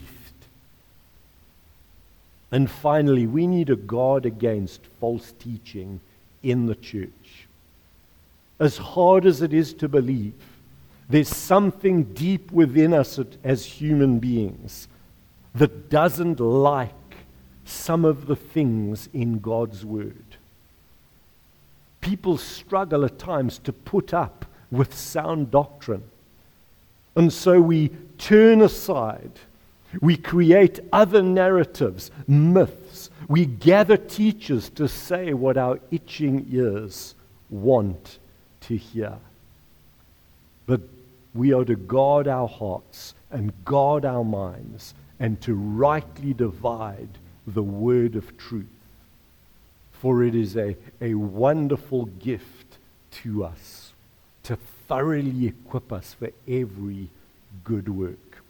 And 2.52 2.70
finally, 2.70 3.26
we 3.26 3.46
need 3.46 3.70
a 3.70 3.76
guard 3.76 4.26
against 4.26 4.80
false 4.98 5.32
teaching 5.38 6.00
in 6.42 6.66
the 6.66 6.74
church. 6.74 7.46
As 8.58 8.76
hard 8.76 9.24
as 9.24 9.40
it 9.40 9.54
is 9.54 9.72
to 9.74 9.88
believe, 9.88 10.34
there's 11.08 11.34
something 11.34 12.04
deep 12.14 12.52
within 12.52 12.92
us 12.92 13.18
as 13.42 13.64
human 13.64 14.18
beings 14.18 14.88
that 15.54 15.90
doesn't 15.90 16.40
like 16.40 16.92
some 17.64 18.04
of 18.04 18.26
the 18.26 18.36
things 18.36 19.08
in 19.12 19.38
God's 19.38 19.84
Word. 19.84 20.24
People 22.00 22.38
struggle 22.38 23.04
at 23.04 23.18
times 23.18 23.58
to 23.58 23.72
put 23.72 24.14
up 24.14 24.44
with 24.70 24.94
sound 24.94 25.50
doctrine. 25.50 26.04
And 27.16 27.32
so 27.32 27.60
we 27.60 27.90
turn 28.18 28.62
aside 28.62 29.32
we 30.00 30.16
create 30.16 30.80
other 30.92 31.22
narratives, 31.22 32.10
myths. 32.26 33.10
We 33.28 33.46
gather 33.46 33.96
teachers 33.96 34.68
to 34.70 34.88
say 34.88 35.32
what 35.34 35.56
our 35.56 35.80
itching 35.90 36.46
ears 36.50 37.14
want 37.48 38.18
to 38.62 38.76
hear. 38.76 39.14
But 40.66 40.80
we 41.34 41.52
are 41.52 41.64
to 41.64 41.76
guard 41.76 42.28
our 42.28 42.48
hearts 42.48 43.14
and 43.30 43.52
guard 43.64 44.04
our 44.04 44.24
minds 44.24 44.94
and 45.18 45.40
to 45.42 45.54
rightly 45.54 46.34
divide 46.34 47.08
the 47.46 47.62
word 47.62 48.16
of 48.16 48.36
truth. 48.36 48.66
for 50.00 50.24
it 50.24 50.34
is 50.34 50.56
a, 50.56 50.76
a 51.00 51.14
wonderful 51.14 52.06
gift 52.06 52.78
to 53.10 53.44
us 53.44 53.92
to 54.42 54.56
thoroughly 54.88 55.46
equip 55.46 55.92
us 55.92 56.14
for 56.14 56.30
every 56.48 57.08
good 57.64 57.88
work. 57.88 58.42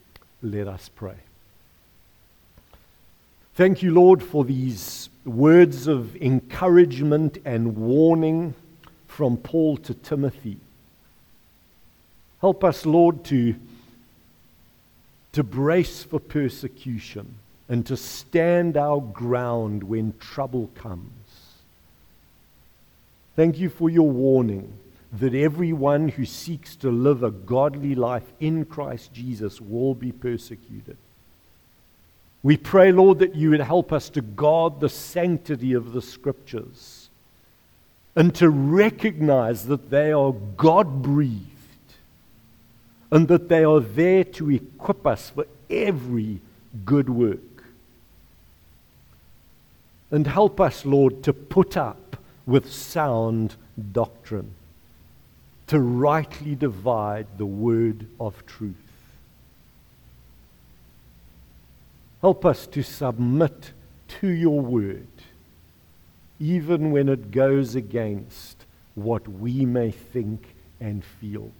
Let 0.42 0.68
us 0.68 0.88
pray. 0.94 1.16
Thank 3.54 3.82
you, 3.82 3.92
Lord, 3.92 4.22
for 4.22 4.44
these 4.44 5.10
words 5.24 5.86
of 5.86 6.16
encouragement 6.16 7.38
and 7.44 7.76
warning 7.76 8.54
from 9.08 9.36
Paul 9.36 9.76
to 9.78 9.92
Timothy. 9.92 10.56
Help 12.40 12.64
us, 12.64 12.86
Lord, 12.86 13.24
to, 13.26 13.54
to 15.32 15.42
brace 15.42 16.04
for 16.04 16.20
persecution 16.20 17.34
and 17.68 17.84
to 17.86 17.96
stand 17.96 18.76
our 18.76 19.00
ground 19.00 19.82
when 19.82 20.14
trouble 20.18 20.70
comes. 20.74 21.10
Thank 23.36 23.58
you 23.58 23.68
for 23.68 23.90
your 23.90 24.10
warning 24.10 24.72
that 25.12 25.34
everyone 25.34 26.08
who 26.08 26.24
seeks 26.24 26.76
to 26.76 26.90
live 26.90 27.22
a 27.22 27.30
godly 27.30 27.94
life 27.94 28.32
in 28.38 28.64
Christ 28.64 29.12
Jesus 29.12 29.60
will 29.60 29.94
be 29.94 30.12
persecuted. 30.12 30.96
We 32.42 32.56
pray, 32.56 32.90
Lord, 32.90 33.18
that 33.18 33.34
you 33.34 33.50
would 33.50 33.60
help 33.60 33.92
us 33.92 34.08
to 34.10 34.22
guard 34.22 34.80
the 34.80 34.88
sanctity 34.88 35.74
of 35.74 35.92
the 35.92 36.00
scriptures 36.00 37.08
and 38.16 38.34
to 38.36 38.48
recognize 38.48 39.66
that 39.66 39.90
they 39.90 40.10
are 40.12 40.32
God 40.32 41.02
breathed 41.02 41.46
and 43.10 43.28
that 43.28 43.48
they 43.48 43.64
are 43.64 43.80
there 43.80 44.24
to 44.24 44.50
equip 44.50 45.06
us 45.06 45.30
for 45.30 45.46
every 45.68 46.40
good 46.84 47.10
work. 47.10 47.38
And 50.10 50.26
help 50.26 50.60
us, 50.60 50.84
Lord, 50.84 51.22
to 51.24 51.32
put 51.32 51.76
up 51.76 52.16
with 52.46 52.72
sound 52.72 53.54
doctrine, 53.92 54.54
to 55.68 55.78
rightly 55.78 56.54
divide 56.54 57.26
the 57.36 57.46
word 57.46 58.06
of 58.18 58.44
truth. 58.46 58.89
Help 62.20 62.44
us 62.44 62.66
to 62.68 62.82
submit 62.82 63.72
to 64.20 64.28
your 64.28 64.60
word, 64.60 65.06
even 66.38 66.90
when 66.90 67.08
it 67.08 67.30
goes 67.30 67.74
against 67.74 68.64
what 68.94 69.26
we 69.26 69.64
may 69.64 69.90
think 69.90 70.54
and 70.80 71.04
feel. 71.04 71.50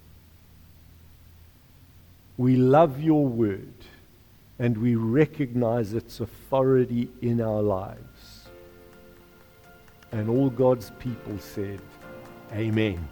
We 2.36 2.56
love 2.56 3.00
your 3.00 3.26
word 3.26 3.72
and 4.58 4.76
we 4.76 4.94
recognize 4.94 5.94
its 5.94 6.20
authority 6.20 7.08
in 7.22 7.40
our 7.40 7.62
lives. 7.62 8.48
And 10.12 10.28
all 10.28 10.50
God's 10.50 10.90
people 10.98 11.38
said, 11.38 11.80
Amen. 12.52 13.08